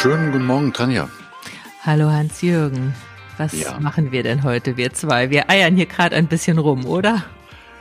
Schönen 0.00 0.32
guten 0.32 0.46
Morgen, 0.46 0.72
Tanja. 0.72 1.10
Hallo 1.82 2.10
Hans-Jürgen. 2.10 2.94
Was 3.36 3.52
ja. 3.52 3.78
machen 3.80 4.12
wir 4.12 4.22
denn 4.22 4.44
heute, 4.44 4.78
wir 4.78 4.94
zwei? 4.94 5.28
Wir 5.28 5.50
eiern 5.50 5.76
hier 5.76 5.84
gerade 5.84 6.16
ein 6.16 6.26
bisschen 6.26 6.58
rum, 6.58 6.86
oder? 6.86 7.26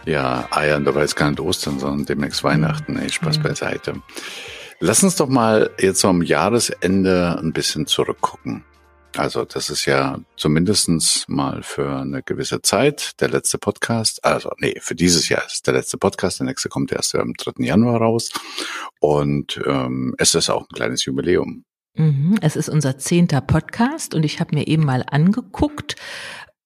Ja, 0.03 0.45
eiern, 0.51 0.83
dabei 0.83 1.05
ist 1.05 1.15
gar 1.15 1.29
nicht 1.29 1.39
Ostern, 1.39 1.79
sondern 1.79 2.05
demnächst 2.05 2.43
Weihnachten. 2.43 2.95
Nee, 2.95 3.07
Spaß 3.07 3.37
mhm. 3.37 3.43
beiseite. 3.43 3.93
Lass 4.81 5.01
uns 5.01 5.15
doch 5.15 5.29
mal 5.29 5.69
jetzt 5.79 6.03
am 6.03 6.21
Jahresende 6.21 7.39
ein 7.41 7.53
bisschen 7.53 7.87
zurückgucken. 7.87 8.65
Also 9.15 9.45
das 9.45 9.69
ist 9.69 9.85
ja 9.85 10.19
zumindestens 10.35 11.23
mal 11.29 11.63
für 11.63 12.01
eine 12.01 12.21
gewisse 12.21 12.61
Zeit 12.61 13.13
der 13.21 13.29
letzte 13.29 13.57
Podcast. 13.57 14.25
Also 14.25 14.51
nee, 14.57 14.75
für 14.81 14.93
dieses 14.93 15.29
Jahr 15.29 15.45
ist 15.45 15.65
der 15.67 15.73
letzte 15.73 15.97
Podcast. 15.97 16.39
Der 16.39 16.47
nächste 16.47 16.67
kommt 16.67 16.91
erst 16.91 17.15
am 17.15 17.33
3. 17.33 17.63
Januar 17.63 18.01
raus. 18.01 18.29
Und 18.99 19.61
ähm, 19.65 20.15
es 20.17 20.35
ist 20.35 20.49
auch 20.49 20.63
ein 20.63 20.75
kleines 20.75 21.05
Jubiläum. 21.05 21.63
Mhm, 21.95 22.37
es 22.41 22.55
ist 22.55 22.69
unser 22.69 22.97
zehnter 22.97 23.41
Podcast 23.41 24.13
und 24.13 24.23
ich 24.23 24.39
habe 24.39 24.55
mir 24.55 24.67
eben 24.67 24.85
mal 24.85 25.03
angeguckt, 25.09 25.95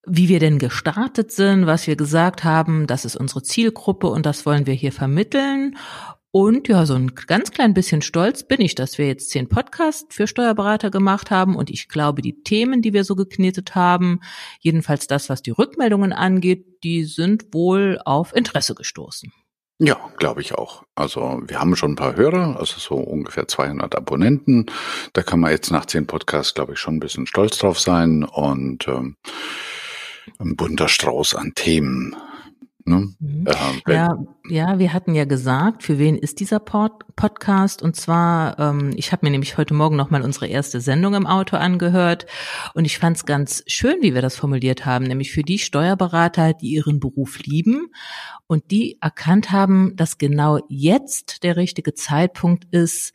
wie 0.05 0.27
wir 0.27 0.39
denn 0.39 0.59
gestartet 0.59 1.31
sind, 1.31 1.65
was 1.65 1.87
wir 1.87 1.95
gesagt 1.95 2.43
haben, 2.43 2.87
das 2.87 3.05
ist 3.05 3.15
unsere 3.15 3.41
Zielgruppe 3.41 4.07
und 4.07 4.25
das 4.25 4.45
wollen 4.45 4.65
wir 4.65 4.73
hier 4.73 4.91
vermitteln. 4.91 5.77
Und 6.35 6.67
ja, 6.67 6.87
so 6.87 6.95
ein 6.95 7.13
ganz 7.13 7.51
klein 7.51 7.75
bisschen 7.75 8.01
stolz 8.01 8.43
bin 8.43 8.59
ich, 8.59 8.73
dass 8.73 8.97
wir 8.97 9.05
jetzt 9.05 9.29
zehn 9.29 9.47
Podcasts 9.47 10.15
für 10.15 10.25
Steuerberater 10.25 10.89
gemacht 10.89 11.29
haben. 11.29 11.55
Und 11.55 11.69
ich 11.69 11.89
glaube, 11.89 12.23
die 12.23 12.41
Themen, 12.41 12.81
die 12.81 12.91
wir 12.91 13.03
so 13.03 13.15
geknetet 13.15 13.75
haben, 13.75 14.19
jedenfalls 14.59 15.05
das, 15.05 15.29
was 15.29 15.43
die 15.43 15.51
Rückmeldungen 15.51 16.11
angeht, 16.11 16.83
die 16.83 17.03
sind 17.03 17.53
wohl 17.53 17.99
auf 18.03 18.35
Interesse 18.35 18.73
gestoßen. 18.73 19.31
Ja, 19.85 19.99
glaube 20.17 20.39
ich 20.39 20.55
auch. 20.55 20.83
Also 20.95 21.41
wir 21.45 21.59
haben 21.59 21.75
schon 21.75 21.91
ein 21.91 21.95
paar 21.97 22.15
Hörer, 22.15 22.57
also 22.57 22.79
so 22.79 22.95
ungefähr 22.95 23.49
200 23.49 23.97
Abonnenten. 23.97 24.67
Da 25.11 25.23
kann 25.23 25.41
man 25.41 25.51
jetzt 25.51 25.71
nach 25.71 25.85
zehn 25.85 26.07
Podcasts, 26.07 26.53
glaube 26.53 26.71
ich, 26.71 26.79
schon 26.79 26.95
ein 26.95 26.99
bisschen 27.01 27.27
stolz 27.27 27.57
drauf 27.57 27.81
sein. 27.81 28.23
Und 28.23 28.87
ähm, 28.87 29.17
ein 30.39 30.55
bunter 30.55 30.87
Strauß 30.87 31.35
an 31.35 31.51
Themen. 31.53 32.15
Ne? 32.85 33.13
Mhm. 33.19 33.47
Äh, 33.87 33.93
ja, 33.93 34.17
ja, 34.49 34.79
wir 34.79 34.91
hatten 34.91 35.15
ja 35.15 35.23
gesagt, 35.23 35.83
für 35.83 35.99
wen 35.99 36.17
ist 36.17 36.41
dieser 36.41 36.59
Pod 36.59 36.91
Podcast? 37.15 37.81
Und 37.81 37.95
zwar, 37.95 38.59
ähm, 38.59 38.91
ich 38.95 39.11
habe 39.11 39.25
mir 39.25 39.31
nämlich 39.31 39.57
heute 39.57 39.73
Morgen 39.73 39.95
noch 39.95 40.09
mal 40.09 40.21
unsere 40.21 40.47
erste 40.47 40.81
Sendung 40.81 41.13
im 41.13 41.25
Auto 41.25 41.55
angehört 41.55 42.25
und 42.73 42.83
ich 42.85 42.97
fand 42.97 43.17
es 43.17 43.25
ganz 43.25 43.63
schön, 43.67 44.01
wie 44.01 44.13
wir 44.13 44.21
das 44.21 44.35
formuliert 44.35 44.85
haben, 44.85 45.05
nämlich 45.05 45.31
für 45.31 45.43
die 45.43 45.59
Steuerberater, 45.59 46.53
die 46.53 46.73
ihren 46.73 46.99
Beruf 46.99 47.39
lieben 47.39 47.91
und 48.47 48.71
die 48.71 48.97
erkannt 48.99 49.51
haben, 49.51 49.95
dass 49.95 50.17
genau 50.17 50.59
jetzt 50.67 51.43
der 51.43 51.55
richtige 51.55 51.93
Zeitpunkt 51.93 52.65
ist, 52.71 53.13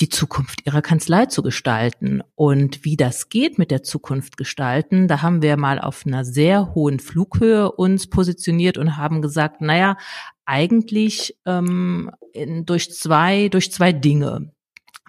die 0.00 0.08
Zukunft 0.08 0.64
ihrer 0.64 0.82
Kanzlei 0.82 1.26
zu 1.26 1.42
gestalten. 1.42 2.22
Und 2.34 2.84
wie 2.84 2.96
das 2.96 3.28
geht 3.28 3.58
mit 3.58 3.70
der 3.70 3.82
Zukunft 3.82 4.36
gestalten, 4.36 5.08
da 5.08 5.22
haben 5.22 5.42
wir 5.42 5.56
mal 5.56 5.80
auf 5.80 6.06
einer 6.06 6.24
sehr 6.24 6.74
hohen 6.74 7.00
Flughöhe 7.00 7.72
uns 7.72 8.06
positioniert 8.06 8.78
und 8.78 8.96
haben 8.96 9.22
gesagt, 9.22 9.60
naja, 9.60 9.96
eigentlich 10.44 11.36
ähm, 11.46 12.10
in, 12.32 12.64
durch 12.64 12.92
zwei, 12.94 13.48
durch 13.48 13.72
zwei 13.72 13.92
Dinge. 13.92 14.52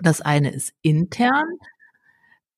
Das 0.01 0.21
eine 0.21 0.51
ist 0.51 0.73
intern, 0.81 1.45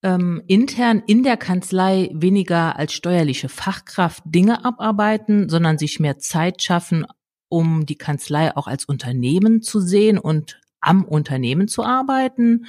ähm, 0.03 0.41
intern 0.47 1.03
in 1.05 1.23
der 1.23 1.37
Kanzlei 1.37 2.09
weniger 2.13 2.77
als 2.77 2.93
steuerliche 2.93 3.49
Fachkraft 3.49 4.23
Dinge 4.25 4.63
abarbeiten, 4.63 5.49
sondern 5.49 5.77
sich 5.77 5.99
mehr 5.99 6.17
Zeit 6.17 6.61
schaffen, 6.61 7.05
um 7.49 7.85
die 7.85 7.97
Kanzlei 7.97 8.55
auch 8.55 8.67
als 8.67 8.85
Unternehmen 8.85 9.61
zu 9.61 9.81
sehen 9.81 10.17
und 10.17 10.61
am 10.81 11.05
Unternehmen 11.05 11.67
zu 11.67 11.83
arbeiten. 11.83 12.65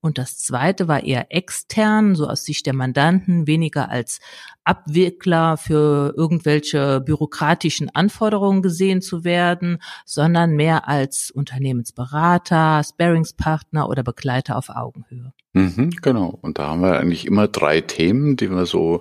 Und 0.00 0.18
das 0.18 0.38
zweite 0.38 0.88
war 0.88 1.02
eher 1.02 1.26
extern, 1.34 2.14
so 2.14 2.28
aus 2.28 2.44
Sicht 2.44 2.66
der 2.66 2.74
Mandanten, 2.74 3.46
weniger 3.46 3.90
als 3.90 4.20
Abwickler 4.66 5.56
für 5.56 6.14
irgendwelche 6.16 7.00
bürokratischen 7.00 7.94
Anforderungen 7.94 8.62
gesehen 8.62 9.00
zu 9.00 9.24
werden, 9.24 9.78
sondern 10.04 10.56
mehr 10.56 10.88
als 10.88 11.30
Unternehmensberater, 11.30 12.82
Sparingspartner 12.84 13.88
oder 13.88 14.02
Begleiter 14.02 14.56
auf 14.56 14.68
Augenhöhe. 14.70 15.32
Mhm, 15.56 15.90
genau. 16.02 16.38
Und 16.42 16.58
da 16.58 16.66
haben 16.66 16.82
wir 16.82 16.98
eigentlich 16.98 17.26
immer 17.26 17.48
drei 17.48 17.80
Themen, 17.80 18.36
die 18.36 18.50
wir 18.50 18.66
so 18.66 19.00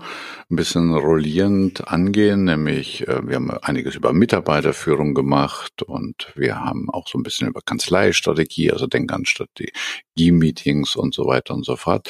ein 0.50 0.56
bisschen 0.56 0.94
rollierend 0.94 1.90
angehen, 1.90 2.46
nämlich 2.46 3.06
äh, 3.10 3.28
wir 3.28 3.36
haben 3.36 3.52
einiges 3.52 3.96
über 3.96 4.14
Mitarbeiterführung 4.14 5.14
gemacht 5.16 5.84
und 5.84 6.32
wir 6.36 6.62
haben 6.62 6.90
auch 6.90 7.10
so 7.10 7.18
ein 7.18 7.24
bisschen 7.24 7.50
über 7.50 7.60
Kanzleistrategie, 7.60 8.72
also 8.72 8.88
Denk 8.88 9.12
an 9.12 9.26
Strategie-Meetings 9.26 10.96
und 10.96 11.14
so 11.14 11.26
weiter 11.26 11.54
und 11.54 11.66
so 11.66 11.76
fort. 11.76 12.10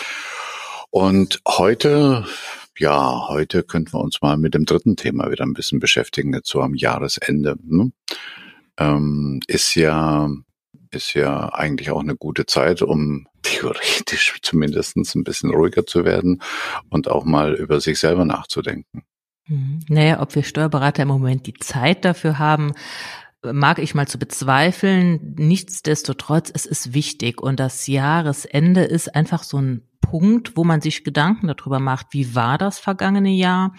Und 0.92 1.42
heute, 1.48 2.26
ja, 2.78 3.28
heute 3.28 3.64
könnten 3.64 3.94
wir 3.94 4.02
uns 4.02 4.22
mal 4.22 4.38
mit 4.38 4.54
dem 4.54 4.66
dritten 4.66 4.96
Thema 4.96 5.32
wieder 5.32 5.46
ein 5.46 5.54
bisschen 5.54 5.80
beschäftigen, 5.80 6.34
jetzt 6.34 6.50
so 6.50 6.62
am 6.62 6.76
Jahresende. 6.76 7.56
Ne? 7.64 7.92
Ähm, 8.78 9.40
ist 9.48 9.76
ja 9.76 10.30
ist 10.92 11.14
ja 11.14 11.54
eigentlich 11.54 11.92
auch 11.92 12.00
eine 12.00 12.16
gute 12.16 12.46
Zeit, 12.46 12.82
um 12.82 13.28
theoretisch 13.44 14.38
zumindest 14.42 14.96
ein 14.98 15.24
bisschen 15.24 15.52
ruhiger 15.52 15.86
zu 15.86 16.06
werden 16.06 16.42
und 16.90 17.10
auch 17.10 17.26
mal 17.26 17.54
über 17.54 17.80
sich 17.80 18.00
selber 18.00 18.26
nachzudenken. 18.26 19.04
Mhm. 19.48 19.82
Naja, 19.88 20.22
ob 20.22 20.34
wir 20.36 20.44
Steuerberater 20.44 21.04
im 21.04 21.10
Moment 21.10 21.46
die 21.46 21.54
Zeit 21.54 22.06
dafür 22.06 22.40
haben, 22.40 22.74
mag 23.44 23.78
ich 23.78 23.94
mal 23.94 24.08
zu 24.08 24.18
bezweifeln. 24.18 25.36
Nichtsdestotrotz, 25.38 26.52
es 26.52 26.66
ist 26.66 26.94
wichtig 26.94 27.42
und 27.42 27.60
das 27.60 27.86
Jahresende 27.86 28.84
ist 28.84 29.14
einfach 29.14 29.44
so 29.44 29.58
ein 29.58 29.88
Punkt, 30.10 30.56
wo 30.56 30.64
man 30.64 30.82
sich 30.82 31.04
Gedanken 31.04 31.48
darüber 31.48 31.80
macht, 31.80 32.08
wie 32.12 32.36
war 32.36 32.58
das 32.58 32.80
vergangene 32.80 33.32
Jahr? 33.32 33.74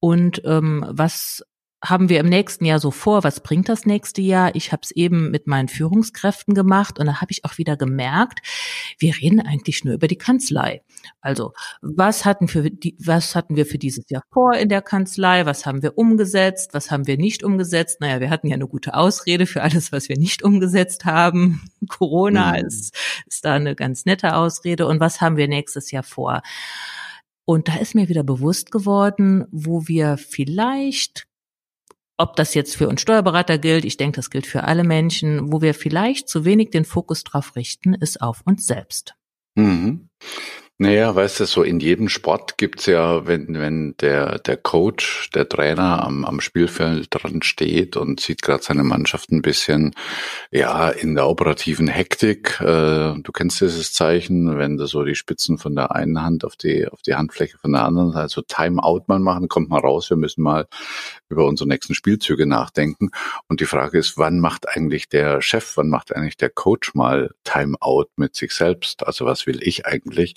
Und 0.00 0.42
ähm, 0.44 0.84
was 0.88 1.44
haben 1.82 2.08
wir 2.08 2.20
im 2.20 2.28
nächsten 2.28 2.64
Jahr 2.64 2.78
so 2.78 2.90
vor? 2.90 3.24
Was 3.24 3.40
bringt 3.40 3.68
das 3.68 3.86
nächste 3.86 4.20
Jahr? 4.20 4.54
Ich 4.54 4.72
habe 4.72 4.82
es 4.84 4.90
eben 4.90 5.30
mit 5.30 5.46
meinen 5.46 5.68
Führungskräften 5.68 6.54
gemacht 6.54 6.98
und 6.98 7.06
da 7.06 7.20
habe 7.20 7.32
ich 7.32 7.44
auch 7.44 7.56
wieder 7.56 7.76
gemerkt, 7.76 8.40
wir 8.98 9.16
reden 9.16 9.40
eigentlich 9.40 9.84
nur 9.84 9.94
über 9.94 10.06
die 10.06 10.18
Kanzlei. 10.18 10.82
Also 11.22 11.52
was 11.80 12.24
hatten, 12.26 12.48
für 12.48 12.70
die, 12.70 12.96
was 12.98 13.34
hatten 13.34 13.56
wir 13.56 13.64
für 13.64 13.78
dieses 13.78 14.04
Jahr 14.10 14.22
vor 14.30 14.54
in 14.54 14.68
der 14.68 14.82
Kanzlei? 14.82 15.46
Was 15.46 15.64
haben 15.64 15.82
wir 15.82 15.96
umgesetzt? 15.96 16.74
Was 16.74 16.90
haben 16.90 17.06
wir 17.06 17.16
nicht 17.16 17.42
umgesetzt? 17.42 18.00
Naja, 18.00 18.20
wir 18.20 18.30
hatten 18.30 18.48
ja 18.48 18.54
eine 18.54 18.68
gute 18.68 18.94
Ausrede 18.94 19.46
für 19.46 19.62
alles, 19.62 19.90
was 19.90 20.08
wir 20.10 20.18
nicht 20.18 20.42
umgesetzt 20.42 21.06
haben. 21.06 21.62
Corona 21.88 22.52
mhm. 22.52 22.66
ist, 22.66 22.94
ist 23.26 23.44
da 23.44 23.54
eine 23.54 23.74
ganz 23.74 24.04
nette 24.04 24.36
Ausrede. 24.36 24.86
Und 24.86 25.00
was 25.00 25.20
haben 25.22 25.38
wir 25.38 25.48
nächstes 25.48 25.90
Jahr 25.90 26.02
vor? 26.02 26.42
Und 27.46 27.68
da 27.68 27.76
ist 27.76 27.94
mir 27.94 28.08
wieder 28.08 28.22
bewusst 28.22 28.70
geworden, 28.70 29.46
wo 29.50 29.88
wir 29.88 30.18
vielleicht 30.18 31.26
ob 32.20 32.36
das 32.36 32.54
jetzt 32.54 32.76
für 32.76 32.88
uns 32.88 33.00
Steuerberater 33.00 33.58
gilt, 33.58 33.84
ich 33.84 33.96
denke, 33.96 34.16
das 34.16 34.30
gilt 34.30 34.46
für 34.46 34.64
alle 34.64 34.84
Menschen, 34.84 35.52
wo 35.52 35.62
wir 35.62 35.74
vielleicht 35.74 36.28
zu 36.28 36.44
wenig 36.44 36.70
den 36.70 36.84
Fokus 36.84 37.24
drauf 37.24 37.56
richten, 37.56 37.94
ist 37.94 38.20
auf 38.20 38.42
uns 38.44 38.66
selbst. 38.66 39.14
Mhm. 39.54 40.10
Naja, 40.82 41.14
weißt 41.14 41.40
du, 41.40 41.44
so 41.44 41.62
in 41.62 41.78
jedem 41.78 42.08
Sport 42.08 42.56
gibt's 42.56 42.86
ja, 42.86 43.26
wenn, 43.26 43.58
wenn 43.58 43.94
der, 44.00 44.38
der 44.38 44.56
Coach, 44.56 45.28
der 45.34 45.46
Trainer 45.46 46.02
am, 46.02 46.24
am 46.24 46.40
Spielfeld 46.40 47.08
dran 47.10 47.42
steht 47.42 47.98
und 47.98 48.18
sieht 48.20 48.40
gerade 48.40 48.62
seine 48.62 48.82
Mannschaft 48.82 49.30
ein 49.30 49.42
bisschen, 49.42 49.92
ja, 50.50 50.88
in 50.88 51.16
der 51.16 51.28
operativen 51.28 51.86
Hektik. 51.86 52.58
Äh, 52.62 52.64
du 52.64 53.30
kennst 53.30 53.60
dieses 53.60 53.92
Zeichen, 53.92 54.56
wenn 54.56 54.78
du 54.78 54.86
so 54.86 55.04
die 55.04 55.16
Spitzen 55.16 55.58
von 55.58 55.74
der 55.74 55.94
einen 55.94 56.22
Hand 56.22 56.46
auf 56.46 56.56
die, 56.56 56.88
auf 56.88 57.02
die 57.02 57.14
Handfläche 57.14 57.58
von 57.58 57.72
der 57.72 57.84
anderen, 57.84 58.14
also 58.14 58.40
Timeout 58.40 59.02
mal 59.06 59.18
machen, 59.18 59.48
kommt 59.48 59.68
mal 59.68 59.80
raus, 59.80 60.08
wir 60.08 60.16
müssen 60.16 60.40
mal 60.40 60.66
über 61.30 61.46
unsere 61.46 61.68
nächsten 61.68 61.94
Spielzüge 61.94 62.46
nachdenken. 62.46 63.10
Und 63.48 63.60
die 63.60 63.66
Frage 63.66 63.98
ist, 63.98 64.18
wann 64.18 64.40
macht 64.40 64.68
eigentlich 64.68 65.08
der 65.08 65.40
Chef, 65.40 65.76
wann 65.76 65.88
macht 65.88 66.14
eigentlich 66.14 66.36
der 66.36 66.50
Coach 66.50 66.94
mal 66.94 67.30
Timeout 67.44 68.06
mit 68.16 68.34
sich 68.36 68.52
selbst? 68.52 69.06
Also 69.06 69.24
was 69.24 69.46
will 69.46 69.62
ich 69.62 69.86
eigentlich? 69.86 70.34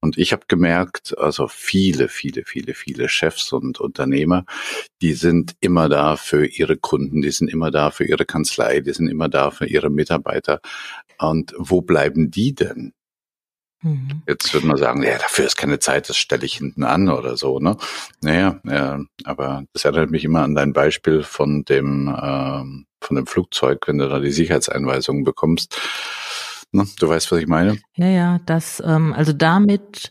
Und 0.00 0.16
ich 0.16 0.32
habe 0.32 0.44
gemerkt, 0.48 1.18
also 1.18 1.48
viele, 1.48 2.08
viele, 2.08 2.44
viele, 2.44 2.74
viele 2.74 3.08
Chefs 3.08 3.52
und 3.52 3.80
Unternehmer, 3.80 4.44
die 5.02 5.14
sind 5.14 5.56
immer 5.60 5.88
da 5.88 6.16
für 6.16 6.46
ihre 6.46 6.76
Kunden, 6.76 7.22
die 7.22 7.30
sind 7.30 7.48
immer 7.48 7.70
da 7.70 7.90
für 7.90 8.04
ihre 8.04 8.24
Kanzlei, 8.24 8.80
die 8.80 8.92
sind 8.92 9.08
immer 9.08 9.28
da 9.28 9.50
für 9.50 9.66
ihre 9.66 9.90
Mitarbeiter. 9.90 10.60
Und 11.18 11.54
wo 11.58 11.82
bleiben 11.82 12.30
die 12.30 12.54
denn? 12.54 12.92
Mhm. 13.86 14.22
Jetzt 14.26 14.52
würde 14.52 14.66
man 14.66 14.76
sagen, 14.76 15.02
ja, 15.02 15.18
dafür 15.18 15.46
ist 15.46 15.56
keine 15.56 15.78
Zeit, 15.78 16.08
das 16.08 16.16
stelle 16.16 16.44
ich 16.44 16.54
hinten 16.54 16.84
an 16.84 17.08
oder 17.08 17.36
so, 17.36 17.60
ne? 17.60 17.76
Naja, 18.20 18.60
ja, 18.64 19.00
aber 19.24 19.64
das 19.72 19.84
erinnert 19.84 20.10
mich 20.10 20.24
immer 20.24 20.42
an 20.42 20.54
dein 20.54 20.72
Beispiel 20.72 21.22
von 21.22 21.64
dem, 21.64 22.14
ähm, 22.20 22.86
von 23.00 23.16
dem 23.16 23.26
Flugzeug, 23.26 23.86
wenn 23.86 23.98
du 23.98 24.08
da 24.08 24.18
die 24.18 24.32
Sicherheitseinweisungen 24.32 25.24
bekommst 25.24 25.78
Ne? 26.72 26.86
Du 26.98 27.08
weißt, 27.08 27.30
was 27.32 27.38
ich 27.38 27.46
meine? 27.46 27.78
Ja, 27.94 28.06
ja, 28.06 28.40
das, 28.46 28.82
ähm, 28.84 29.12
also 29.12 29.32
damit, 29.32 30.10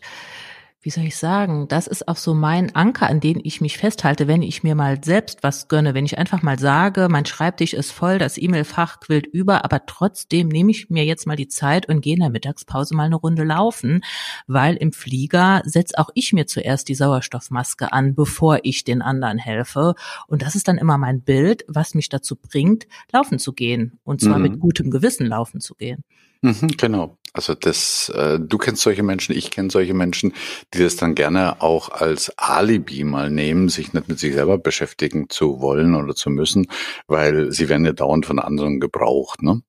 wie 0.86 0.90
soll 0.90 1.02
ich 1.02 1.16
sagen, 1.16 1.66
das 1.66 1.88
ist 1.88 2.06
auch 2.06 2.14
so 2.14 2.32
mein 2.32 2.72
Anker, 2.76 3.08
an 3.08 3.18
den 3.18 3.40
ich 3.42 3.60
mich 3.60 3.76
festhalte, 3.76 4.28
wenn 4.28 4.40
ich 4.40 4.62
mir 4.62 4.76
mal 4.76 5.02
selbst 5.02 5.42
was 5.42 5.66
gönne, 5.66 5.94
wenn 5.94 6.04
ich 6.04 6.16
einfach 6.16 6.42
mal 6.42 6.60
sage, 6.60 7.08
mein 7.10 7.26
Schreibtisch 7.26 7.74
ist 7.74 7.90
voll, 7.90 8.18
das 8.18 8.38
E-Mail-Fach 8.38 9.00
quillt 9.00 9.26
über, 9.26 9.64
aber 9.64 9.84
trotzdem 9.86 10.46
nehme 10.46 10.70
ich 10.70 10.88
mir 10.88 11.04
jetzt 11.04 11.26
mal 11.26 11.34
die 11.34 11.48
Zeit 11.48 11.88
und 11.88 12.02
gehe 12.02 12.14
in 12.14 12.20
der 12.20 12.30
Mittagspause 12.30 12.94
mal 12.94 13.06
eine 13.06 13.16
Runde 13.16 13.42
laufen, 13.42 14.02
weil 14.46 14.76
im 14.76 14.92
Flieger 14.92 15.60
setze 15.64 15.98
auch 15.98 16.10
ich 16.14 16.32
mir 16.32 16.46
zuerst 16.46 16.88
die 16.88 16.94
Sauerstoffmaske 16.94 17.92
an, 17.92 18.14
bevor 18.14 18.60
ich 18.62 18.84
den 18.84 19.02
anderen 19.02 19.38
helfe. 19.38 19.96
Und 20.28 20.42
das 20.42 20.54
ist 20.54 20.68
dann 20.68 20.78
immer 20.78 20.98
mein 20.98 21.20
Bild, 21.20 21.64
was 21.66 21.96
mich 21.96 22.10
dazu 22.10 22.36
bringt, 22.36 22.86
laufen 23.12 23.40
zu 23.40 23.52
gehen. 23.52 23.98
Und 24.04 24.20
zwar 24.20 24.36
mhm. 24.36 24.42
mit 24.42 24.60
gutem 24.60 24.92
Gewissen 24.92 25.26
laufen 25.26 25.60
zu 25.60 25.74
gehen. 25.74 26.04
Mhm, 26.42 26.68
genau. 26.76 27.18
Also 27.32 27.54
das, 27.54 28.08
äh, 28.14 28.38
du 28.40 28.56
kennst 28.56 28.80
solche 28.82 29.02
Menschen, 29.02 29.36
ich 29.36 29.50
kenne 29.50 29.70
solche 29.70 29.92
Menschen, 29.92 30.32
die 30.72 30.78
das 30.78 30.96
dann 30.96 31.14
gerne 31.14 31.60
auch 31.60 31.90
als 31.90 32.32
Alibi 32.38 33.04
mal 33.04 33.28
nehmen, 33.30 33.68
sich 33.68 33.92
nicht 33.92 34.08
mit 34.08 34.18
sich 34.18 34.32
selber 34.32 34.56
beschäftigen 34.56 35.28
zu 35.28 35.60
wollen 35.60 35.94
oder 35.94 36.14
zu 36.14 36.30
müssen, 36.30 36.66
weil 37.08 37.52
sie 37.52 37.68
werden 37.68 37.84
ja 37.84 37.92
dauernd 37.92 38.24
von 38.24 38.38
anderen 38.38 38.80
gebraucht. 38.80 39.42
Ne? 39.42 39.60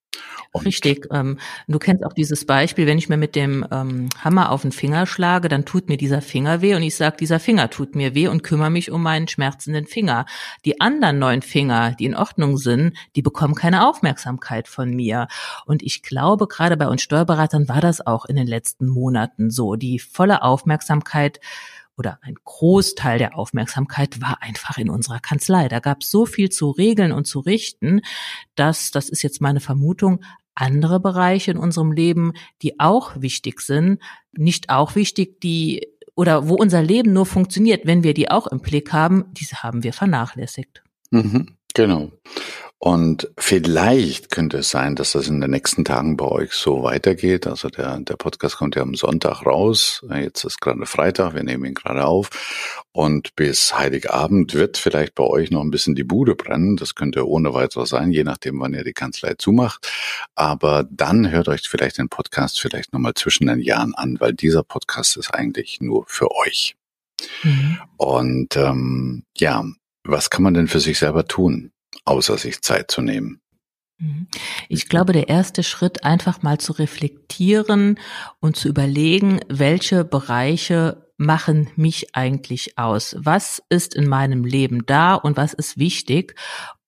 Und 0.51 0.65
Richtig. 0.65 1.07
Ähm, 1.11 1.37
du 1.67 1.79
kennst 1.79 2.03
auch 2.03 2.13
dieses 2.13 2.45
Beispiel, 2.45 2.87
wenn 2.87 2.97
ich 2.97 3.09
mir 3.09 3.17
mit 3.17 3.35
dem 3.35 3.65
ähm, 3.71 4.09
Hammer 4.23 4.51
auf 4.51 4.61
den 4.61 4.71
Finger 4.71 5.05
schlage, 5.05 5.49
dann 5.49 5.65
tut 5.65 5.89
mir 5.89 5.97
dieser 5.97 6.21
Finger 6.21 6.61
weh 6.61 6.75
und 6.75 6.83
ich 6.83 6.95
sage, 6.95 7.17
dieser 7.19 7.39
Finger 7.39 7.69
tut 7.69 7.95
mir 7.95 8.15
weh 8.15 8.27
und 8.27 8.43
kümmere 8.43 8.69
mich 8.69 8.91
um 8.91 9.03
meinen 9.03 9.27
schmerzenden 9.27 9.85
Finger. 9.85 10.25
Die 10.65 10.81
anderen 10.81 11.19
neun 11.19 11.41
Finger, 11.41 11.95
die 11.99 12.05
in 12.05 12.15
Ordnung 12.15 12.57
sind, 12.57 12.97
die 13.15 13.21
bekommen 13.21 13.55
keine 13.55 13.87
Aufmerksamkeit 13.87 14.67
von 14.67 14.89
mir. 14.89 15.27
Und 15.65 15.83
ich 15.83 16.01
glaube, 16.01 16.47
gerade 16.47 16.77
bei 16.77 16.87
uns 16.87 17.01
Steuerberatern 17.01 17.69
war 17.69 17.81
das 17.81 18.05
auch 18.05 18.25
in 18.25 18.35
den 18.35 18.47
letzten 18.47 18.87
Monaten 18.87 19.49
so. 19.49 19.75
Die 19.75 19.99
volle 19.99 20.41
Aufmerksamkeit 20.41 21.39
oder 21.97 22.19
ein 22.21 22.35
Großteil 22.43 23.17
der 23.17 23.37
Aufmerksamkeit 23.37 24.21
war 24.21 24.41
einfach 24.41 24.77
in 24.77 24.89
unserer 24.89 25.19
Kanzlei. 25.19 25.67
Da 25.67 25.79
gab 25.79 26.01
es 26.01 26.11
so 26.11 26.25
viel 26.25 26.49
zu 26.49 26.69
regeln 26.71 27.11
und 27.11 27.25
zu 27.25 27.39
richten, 27.39 28.01
dass, 28.55 28.91
das 28.91 29.09
ist 29.09 29.23
jetzt 29.23 29.41
meine 29.41 29.59
Vermutung, 29.59 30.23
andere 30.53 30.99
Bereiche 30.99 31.51
in 31.51 31.57
unserem 31.57 31.91
Leben, 31.91 32.33
die 32.61 32.79
auch 32.79 33.21
wichtig 33.21 33.61
sind, 33.61 34.01
nicht 34.31 34.69
auch 34.69 34.95
wichtig, 34.95 35.39
die 35.41 35.87
oder 36.15 36.49
wo 36.49 36.55
unser 36.55 36.81
Leben 36.81 37.13
nur 37.13 37.27
funktioniert, 37.27 37.85
wenn 37.85 38.03
wir 38.03 38.15
die 38.15 38.31
auch 38.31 38.47
im 38.47 38.59
Blick 38.59 38.91
haben, 38.91 39.25
diese 39.33 39.61
haben 39.61 39.83
wir 39.83 39.93
vernachlässigt. 39.93 40.83
Mhm, 41.11 41.57
genau. 41.75 42.11
Und 42.79 43.31
vielleicht 43.39 44.29
könnte 44.29 44.57
es 44.57 44.69
sein, 44.69 44.95
dass 44.95 45.13
das 45.13 45.27
in 45.27 45.41
den 45.41 45.49
nächsten 45.49 45.83
Tagen 45.83 46.15
bei 46.15 46.25
euch 46.25 46.53
so 46.53 46.83
weitergeht. 46.83 47.47
Also 47.47 47.69
der, 47.69 47.99
der 48.01 48.15
Podcast 48.17 48.57
kommt 48.57 48.75
ja 48.75 48.83
am 48.83 48.93
Sonntag 48.93 49.47
raus. 49.47 50.05
Jetzt 50.13 50.43
ist 50.43 50.61
gerade 50.61 50.85
Freitag, 50.85 51.33
wir 51.33 51.41
nehmen 51.41 51.65
ihn 51.65 51.73
gerade 51.73 52.05
auf. 52.05 52.29
Und 52.91 53.35
bis 53.35 53.75
Heiligabend 53.75 54.53
wird 54.53 54.77
vielleicht 54.77 55.15
bei 55.15 55.23
euch 55.23 55.49
noch 55.49 55.61
ein 55.61 55.71
bisschen 55.71 55.95
die 55.95 56.03
Bude 56.03 56.35
brennen. 56.35 56.77
Das 56.77 56.93
könnte 56.93 57.27
ohne 57.27 57.51
weiteres 57.55 57.89
sein, 57.89 58.11
je 58.11 58.23
nachdem, 58.23 58.59
wann 58.59 58.75
ihr 58.75 58.83
die 58.83 58.93
Kanzlei 58.93 59.33
zumacht. 59.39 59.91
Aber 60.35 60.85
dann 60.91 61.31
hört 61.31 61.47
euch 61.47 61.67
vielleicht 61.67 61.97
den 61.97 62.09
Podcast 62.09 62.59
vielleicht 62.59 62.93
nochmal 62.93 63.15
zwischen 63.15 63.47
den 63.47 63.59
Jahren 63.59 63.95
an, 63.95 64.19
weil 64.19 64.33
dieser 64.33 64.61
Podcast 64.61 65.17
ist 65.17 65.33
eigentlich 65.33 65.81
nur 65.81 66.05
für 66.07 66.29
euch. 66.31 66.75
Mhm. 67.41 67.79
Und 67.97 68.55
ähm, 68.55 69.23
ja, 69.35 69.65
was 70.03 70.29
kann 70.29 70.43
man 70.43 70.53
denn 70.53 70.67
für 70.67 70.79
sich 70.79 70.99
selber 70.99 71.25
tun? 71.25 71.71
Außer 72.05 72.37
sich 72.37 72.61
Zeit 72.61 72.91
zu 72.91 73.01
nehmen. 73.01 73.41
Mhm. 73.99 74.27
Ich 74.69 74.89
glaube, 74.89 75.13
der 75.13 75.29
erste 75.29 75.63
Schritt, 75.63 76.03
einfach 76.03 76.41
mal 76.41 76.59
zu 76.59 76.73
reflektieren 76.73 77.99
und 78.39 78.55
zu 78.55 78.67
überlegen, 78.67 79.39
welche 79.49 80.03
Bereiche 80.03 81.07
machen 81.17 81.69
mich 81.75 82.15
eigentlich 82.15 82.77
aus? 82.77 83.15
Was 83.19 83.61
ist 83.69 83.95
in 83.95 84.07
meinem 84.07 84.45
Leben 84.45 84.85
da 84.85 85.15
und 85.15 85.35
was 85.35 85.53
ist 85.53 85.77
wichtig? 85.77 86.35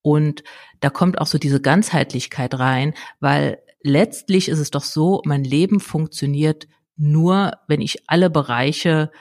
Und 0.02 0.44
da 0.80 0.90
kommt 0.90 1.20
auch 1.20 1.28
so 1.28 1.38
diese 1.38 1.62
Ganzheitlichkeit 1.62 2.58
rein, 2.58 2.94
weil 3.20 3.60
letztlich 3.82 4.50
ist 4.50 4.60
es 4.60 4.72
doch 4.72 4.84
so, 4.84 5.22
mein 5.26 5.44
Leben 5.44 5.80
funktioniert 5.80 6.68
nur, 6.96 7.54
wenn 7.68 7.82
ich 7.82 8.10
alle 8.10 8.30
Bereiche 8.30 9.12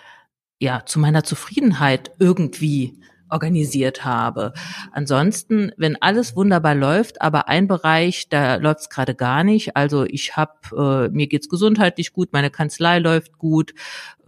ja 0.60 0.84
zu 0.84 0.98
meiner 0.98 1.24
Zufriedenheit 1.24 2.12
irgendwie 2.18 3.00
organisiert 3.30 4.04
habe. 4.04 4.52
Ansonsten, 4.92 5.72
wenn 5.76 6.00
alles 6.00 6.36
wunderbar 6.36 6.74
läuft, 6.74 7.20
aber 7.22 7.48
ein 7.48 7.68
Bereich, 7.68 8.28
da 8.28 8.56
läuft 8.56 8.80
es 8.80 8.88
gerade 8.88 9.14
gar 9.14 9.44
nicht. 9.44 9.76
Also 9.76 10.04
ich 10.04 10.36
habe, 10.36 11.08
äh, 11.08 11.08
mir 11.14 11.26
geht's 11.26 11.48
gesundheitlich 11.48 12.12
gut, 12.12 12.32
meine 12.32 12.50
Kanzlei 12.50 12.98
läuft 12.98 13.38
gut, 13.38 13.74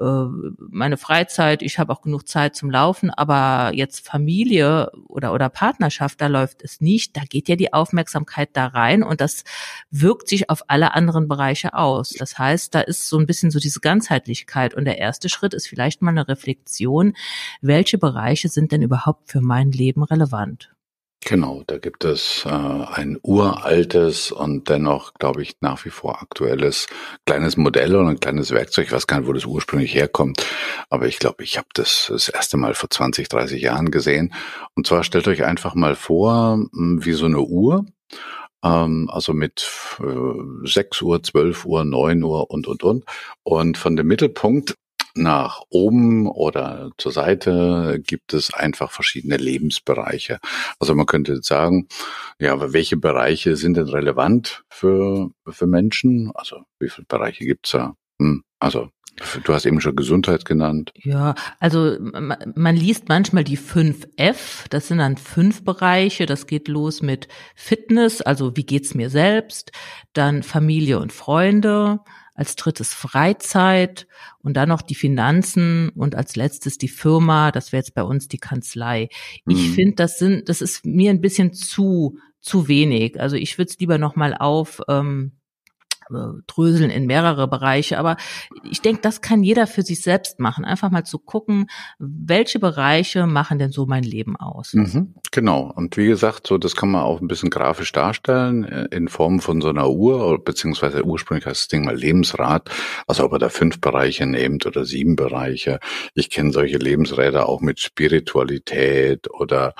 äh, 0.00 0.24
meine 0.70 0.96
Freizeit, 0.96 1.62
ich 1.62 1.78
habe 1.78 1.92
auch 1.92 2.00
genug 2.00 2.26
Zeit 2.26 2.56
zum 2.56 2.70
Laufen, 2.70 3.10
aber 3.10 3.72
jetzt 3.74 4.06
Familie 4.06 4.90
oder 5.08 5.34
oder 5.34 5.50
Partnerschaft, 5.50 6.20
da 6.20 6.26
läuft 6.26 6.62
es 6.62 6.80
nicht. 6.80 7.16
Da 7.16 7.22
geht 7.28 7.48
ja 7.48 7.56
die 7.56 7.72
Aufmerksamkeit 7.72 8.50
da 8.54 8.66
rein 8.66 9.02
und 9.02 9.20
das 9.20 9.44
wirkt 9.90 10.28
sich 10.28 10.48
auf 10.48 10.62
alle 10.68 10.94
anderen 10.94 11.28
Bereiche 11.28 11.74
aus. 11.74 12.14
Das 12.18 12.38
heißt, 12.38 12.74
da 12.74 12.80
ist 12.80 13.08
so 13.08 13.18
ein 13.18 13.26
bisschen 13.26 13.50
so 13.50 13.58
diese 13.58 13.80
Ganzheitlichkeit 13.80 14.74
und 14.74 14.86
der 14.86 14.98
erste 14.98 15.28
Schritt 15.28 15.52
ist 15.52 15.68
vielleicht 15.68 16.00
mal 16.00 16.10
eine 16.10 16.28
Reflexion, 16.28 17.14
welche 17.60 17.98
Bereiche 17.98 18.48
sind 18.48 18.72
denn 18.72 18.82
überhaupt 18.90 19.30
für 19.30 19.40
mein 19.40 19.70
Leben 19.70 20.02
relevant? 20.02 20.72
Genau, 21.22 21.62
da 21.66 21.78
gibt 21.78 22.04
es 22.04 22.44
äh, 22.46 22.48
ein 22.48 23.18
uraltes 23.22 24.32
und 24.32 24.68
dennoch, 24.70 25.14
glaube 25.14 25.42
ich, 25.42 25.56
nach 25.60 25.84
wie 25.84 25.90
vor 25.90 26.22
aktuelles 26.22 26.86
kleines 27.26 27.58
Modell 27.58 27.94
oder 27.94 28.08
ein 28.08 28.20
kleines 28.20 28.50
Werkzeug. 28.50 28.86
Ich 28.86 28.92
weiß 28.92 29.06
gar 29.06 29.20
nicht, 29.20 29.28
wo 29.28 29.34
das 29.34 29.44
ursprünglich 29.44 29.94
herkommt, 29.94 30.44
aber 30.88 31.06
ich 31.06 31.18
glaube, 31.18 31.44
ich 31.44 31.58
habe 31.58 31.68
das 31.74 32.06
das 32.08 32.30
erste 32.30 32.56
Mal 32.56 32.74
vor 32.74 32.88
20, 32.88 33.28
30 33.28 33.60
Jahren 33.62 33.90
gesehen. 33.90 34.32
Und 34.74 34.86
zwar 34.86 35.04
stellt 35.04 35.28
euch 35.28 35.44
einfach 35.44 35.74
mal 35.74 35.94
vor, 35.94 36.54
hm, 36.72 37.04
wie 37.04 37.12
so 37.12 37.26
eine 37.26 37.42
Uhr, 37.42 37.84
ähm, 38.64 39.10
also 39.12 39.34
mit 39.34 39.70
äh, 40.00 40.66
6 40.66 41.02
Uhr, 41.02 41.22
12 41.22 41.66
Uhr, 41.66 41.84
9 41.84 42.22
Uhr 42.22 42.50
und, 42.50 42.66
und, 42.66 42.82
und. 42.82 43.04
Und 43.42 43.78
von 43.78 43.94
dem 43.94 44.06
Mittelpunkt 44.06 44.74
nach 45.14 45.62
oben 45.68 46.28
oder 46.28 46.90
zur 46.98 47.12
Seite 47.12 48.00
gibt 48.04 48.34
es 48.34 48.52
einfach 48.52 48.90
verschiedene 48.90 49.36
Lebensbereiche. 49.36 50.38
Also 50.78 50.94
man 50.94 51.06
könnte 51.06 51.42
sagen, 51.42 51.88
ja, 52.38 52.52
aber 52.52 52.72
welche 52.72 52.96
Bereiche 52.96 53.56
sind 53.56 53.76
denn 53.76 53.88
relevant 53.88 54.64
für, 54.68 55.30
für 55.48 55.66
Menschen? 55.66 56.30
Also 56.34 56.62
wie 56.78 56.88
viele 56.88 57.06
Bereiche 57.06 57.44
gibt's 57.44 57.70
da? 57.70 57.94
Hm, 58.18 58.44
also 58.58 58.90
Du 59.44 59.52
hast 59.52 59.66
eben 59.66 59.80
schon 59.80 59.96
Gesundheit 59.96 60.44
genannt. 60.44 60.92
Ja, 60.96 61.34
also 61.58 61.96
man 62.00 62.76
liest 62.76 63.08
manchmal 63.08 63.44
die 63.44 63.58
5F, 63.58 64.66
das 64.70 64.88
sind 64.88 64.98
dann 64.98 65.16
fünf 65.16 65.62
Bereiche, 65.62 66.26
das 66.26 66.46
geht 66.46 66.68
los 66.68 67.02
mit 67.02 67.28
Fitness, 67.54 68.22
also 68.22 68.56
wie 68.56 68.64
geht's 68.64 68.94
mir 68.94 69.10
selbst, 69.10 69.72
dann 70.14 70.42
Familie 70.42 70.98
und 70.98 71.12
Freunde, 71.12 72.00
als 72.40 72.56
drittes 72.56 72.94
Freizeit 72.94 74.06
und 74.38 74.56
dann 74.56 74.70
noch 74.70 74.80
die 74.80 74.94
Finanzen 74.94 75.90
und 75.90 76.14
als 76.14 76.36
letztes 76.36 76.78
die 76.78 76.88
Firma, 76.88 77.52
das 77.52 77.70
wäre 77.70 77.80
jetzt 77.80 77.94
bei 77.94 78.02
uns 78.02 78.28
die 78.28 78.38
Kanzlei. 78.38 79.10
Mhm. 79.44 79.54
Ich 79.54 79.70
finde, 79.72 79.96
das 79.96 80.18
sind, 80.18 80.48
das 80.48 80.62
ist 80.62 80.86
mir 80.86 81.10
ein 81.10 81.20
bisschen 81.20 81.52
zu 81.52 82.16
zu 82.40 82.66
wenig. 82.66 83.20
Also 83.20 83.36
ich 83.36 83.58
würde 83.58 83.70
es 83.70 83.78
lieber 83.78 83.98
noch 83.98 84.16
mal 84.16 84.34
auf 84.34 84.80
ähm, 84.88 85.32
äh, 85.32 85.39
dröseln 86.46 86.90
in 86.90 87.06
mehrere 87.06 87.48
Bereiche. 87.48 87.98
Aber 87.98 88.16
ich 88.68 88.80
denke, 88.80 89.02
das 89.02 89.20
kann 89.20 89.42
jeder 89.42 89.66
für 89.66 89.82
sich 89.82 90.02
selbst 90.02 90.40
machen. 90.40 90.64
Einfach 90.64 90.90
mal 90.90 91.04
zu 91.04 91.18
gucken, 91.18 91.66
welche 91.98 92.58
Bereiche 92.58 93.26
machen 93.26 93.58
denn 93.58 93.70
so 93.70 93.86
mein 93.86 94.02
Leben 94.02 94.36
aus. 94.36 94.74
Mhm, 94.74 95.14
genau. 95.30 95.72
Und 95.74 95.96
wie 95.96 96.06
gesagt, 96.06 96.46
so 96.46 96.58
das 96.58 96.76
kann 96.76 96.90
man 96.90 97.02
auch 97.02 97.20
ein 97.20 97.28
bisschen 97.28 97.50
grafisch 97.50 97.92
darstellen 97.92 98.64
äh, 98.64 98.88
in 98.90 99.08
Form 99.08 99.40
von 99.40 99.60
so 99.60 99.68
einer 99.68 99.90
Uhr, 99.90 100.42
beziehungsweise 100.42 101.04
ursprünglich 101.04 101.46
heißt 101.46 101.62
das 101.62 101.68
Ding 101.68 101.84
mal 101.84 101.96
Lebensrad. 101.96 102.70
Also 103.06 103.24
ob 103.24 103.32
er 103.32 103.38
da 103.38 103.48
fünf 103.48 103.80
Bereiche 103.80 104.26
nimmt 104.26 104.66
oder 104.66 104.84
sieben 104.84 105.16
Bereiche. 105.16 105.80
Ich 106.14 106.30
kenne 106.30 106.52
solche 106.52 106.78
Lebensräder 106.78 107.48
auch 107.48 107.60
mit 107.60 107.80
Spiritualität 107.80 109.30
oder 109.30 109.74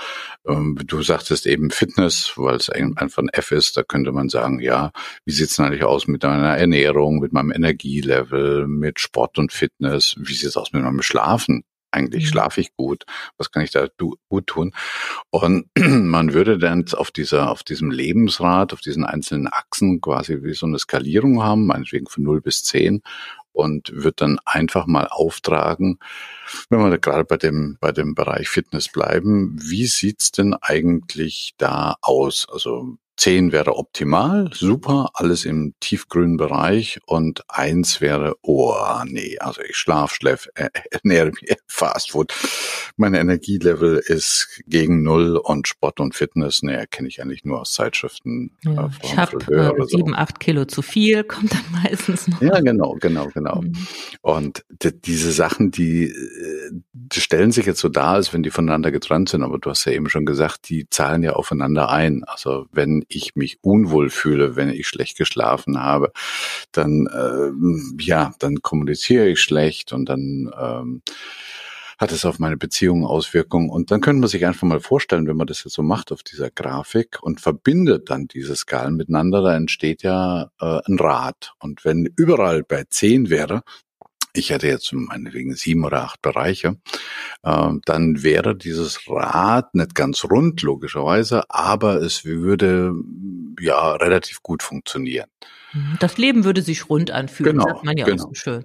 ähm, 0.47 0.79
du 0.85 1.03
sagtest 1.03 1.47
eben 1.47 1.71
Fitness, 1.71 2.35
weil 2.37 2.57
es 2.57 2.71
einfach 2.71 3.23
ein 3.23 3.29
F 3.33 3.53
ist. 3.53 3.77
Da 3.77 3.83
könnte 3.83 4.13
man 4.13 4.29
sagen, 4.29 4.61
ja, 4.61 4.93
wie 5.25 5.33
sieht's 5.33 5.57
denn 5.57 5.67
eigentlich 5.67 5.85
aus 5.85 6.07
mit 6.07 6.20
mit 6.29 6.39
meiner 6.39 6.57
Ernährung, 6.57 7.19
mit 7.21 7.33
meinem 7.33 7.51
Energielevel, 7.53 8.67
mit 8.67 9.01
Sport 9.01 9.39
und 9.39 9.53
Fitness. 9.53 10.15
Wie 10.19 10.35
sieht 10.35 10.49
es 10.49 10.57
aus 10.57 10.73
mit 10.73 10.83
meinem 10.83 11.03
Schlafen? 11.03 11.65
Eigentlich 11.93 12.25
mhm. 12.25 12.29
schlafe 12.29 12.61
ich 12.61 12.77
gut. 12.77 13.05
Was 13.37 13.51
kann 13.51 13.65
ich 13.65 13.73
da 13.73 13.89
gut 14.29 14.47
tun? 14.47 14.73
Und 15.31 15.67
man 15.79 16.33
würde 16.33 16.59
dann 16.59 16.85
auf 16.93 17.11
dieser, 17.11 17.51
auf 17.51 17.63
diesem 17.63 17.91
Lebensrad, 17.91 18.73
auf 18.73 18.81
diesen 18.81 19.05
einzelnen 19.05 19.49
Achsen 19.49 20.01
quasi 20.01 20.43
wie 20.43 20.55
so 20.55 20.67
eine 20.67 20.79
Skalierung 20.79 21.43
haben, 21.43 21.67
meinetwegen 21.67 22.07
von 22.07 22.23
0 22.23 22.41
bis 22.41 22.63
10 22.65 23.03
und 23.53 23.91
wird 23.93 24.21
dann 24.21 24.39
einfach 24.45 24.87
mal 24.87 25.09
auftragen, 25.09 25.99
wenn 26.69 26.79
wir 26.79 26.99
gerade 26.99 27.25
bei 27.25 27.37
dem, 27.37 27.77
bei 27.81 27.93
dem 27.93 28.15
Bereich 28.15 28.49
Fitness 28.49 28.89
bleiben, 28.89 29.57
wie 29.61 29.87
sieht's 29.87 30.31
denn 30.31 30.55
eigentlich 30.55 31.55
da 31.59 31.97
aus? 32.01 32.47
Also 32.51 32.97
zehn 33.21 33.53
wäre 33.53 33.77
optimal, 33.77 34.49
super, 34.55 35.11
alles 35.13 35.45
im 35.45 35.75
tiefgrünen 35.81 36.39
Bereich 36.39 37.01
und 37.05 37.45
eins 37.49 38.01
wäre, 38.01 38.37
oh 38.41 38.75
nee, 39.05 39.39
also 39.39 39.61
ich 39.61 39.77
schlaf, 39.77 40.15
schläf, 40.15 40.49
äh, 40.55 40.71
ernähre 40.91 41.27
mich 41.27 41.57
Fast 41.67 42.13
Food. 42.13 42.33
Mein 42.97 43.13
Energielevel 43.13 43.99
ist 43.99 44.63
gegen 44.67 45.03
null 45.03 45.37
und 45.37 45.69
Sport 45.69 46.01
und 46.01 46.15
Fitness, 46.15 46.63
nee, 46.63 46.87
kenne 46.91 47.09
ich 47.09 47.21
eigentlich 47.21 47.45
nur 47.45 47.61
aus 47.61 47.73
Zeitschriften. 47.73 48.57
Ja, 48.65 48.87
äh, 48.87 48.91
ich 49.03 49.17
habe 49.19 49.37
äh, 49.55 49.87
sieben, 49.87 50.13
so. 50.13 50.17
acht 50.17 50.41
Kilo 50.41 50.65
zu 50.65 50.81
viel, 50.81 51.23
kommt 51.25 51.53
dann 51.53 51.83
meistens 51.83 52.27
noch. 52.27 52.41
Ja, 52.41 52.59
genau, 52.61 52.97
genau, 53.01 53.29
genau. 53.35 53.61
Mhm. 53.61 53.87
Und 54.23 54.65
diese 55.05 55.33
Sachen, 55.33 55.71
die, 55.71 56.11
die 56.95 57.21
stellen 57.21 57.53
sich 57.53 57.67
jetzt 57.67 57.81
so 57.81 57.91
dar, 57.91 58.15
als 58.15 58.33
wenn 58.33 58.43
die 58.43 58.51
voneinander 58.51 58.91
getrennt 58.91 59.29
sind, 59.29 59.43
aber 59.43 59.59
du 59.59 59.69
hast 59.69 59.85
ja 59.85 59.93
eben 59.93 60.09
schon 60.09 60.25
gesagt, 60.25 60.71
die 60.71 60.89
zahlen 60.89 61.23
ja 61.23 61.35
aufeinander 61.35 61.91
ein. 61.91 62.25
Also 62.25 62.65
wenn 62.73 63.05
ich 63.11 63.37
mich 63.37 63.59
unwohl 63.63 64.11
fühle, 64.11 64.57
wenn 64.57 64.71
ich 64.71 64.89
schlecht 64.89 65.19
geschlafen 65.19 65.83
habe, 65.83 66.13
dann 66.73 67.07
äh, 67.07 68.03
ja, 68.03 68.33
dann 68.39 68.63
kommuniziere 68.63 69.29
ich 69.29 69.41
schlecht 69.41 69.93
und 69.93 70.09
dann 70.09 70.51
ähm, 70.59 71.03
hat 72.01 72.13
es 72.13 72.25
auf 72.25 72.39
meine 72.39 72.57
Beziehungen 72.57 73.05
Auswirkungen. 73.05 73.69
Und 73.69 73.91
dann 73.91 74.01
könnte 74.01 74.21
man 74.21 74.29
sich 74.31 74.47
einfach 74.47 74.67
mal 74.67 74.81
vorstellen, 74.81 75.27
wenn 75.27 75.37
man 75.37 75.47
das 75.47 75.65
jetzt 75.65 75.75
so 75.75 75.83
macht 75.83 76.13
auf 76.13 76.23
dieser 76.23 76.51
Grafik 76.51 77.23
und 77.23 77.43
verbindet 77.43 78.09
dann 78.09 78.27
diese 78.27 78.57
Skalen 78.57 78.97
miteinander, 78.97 79.43
da 79.43 79.55
entsteht 79.55 80.03
ja 80.03 80.51
äh, 80.61 80.81
ein 80.87 80.99
Rad. 80.99 81.53
Und 81.59 81.85
wenn 81.85 82.07
überall 82.17 82.63
bei 82.63 82.85
zehn 82.89 83.29
wäre, 83.29 83.63
ich 84.33 84.51
hätte 84.51 84.69
jetzt 84.69 84.93
meinetwegen 84.93 85.55
sieben 85.55 85.85
oder 85.85 86.03
acht 86.03 86.23
Bereiche, 86.23 86.77
äh, 87.43 87.69
dann 87.85 88.23
wäre 88.23 88.57
dieses 88.57 89.01
Rad 89.09 89.75
nicht 89.75 89.95
ganz 89.95 90.25
rund, 90.25 90.63
logischerweise, 90.63 91.45
aber 91.49 91.97
es 91.97 92.25
würde 92.25 92.95
ja 93.61 93.93
relativ 93.93 94.43
gut 94.43 94.63
funktionieren. 94.63 95.29
Mhm. 95.73 95.97
Das 96.01 96.19
Leben 96.19 96.45
würde 96.45 96.63
sich 96.63 96.89
rund 96.89 97.11
anfühlen, 97.11 97.59
genau, 97.59 97.69
sagt 97.69 97.85
man 97.85 97.97
ja 97.97 98.05
genau. 98.05 98.25
auch 98.25 98.29
so 98.29 98.35
schön. 98.35 98.65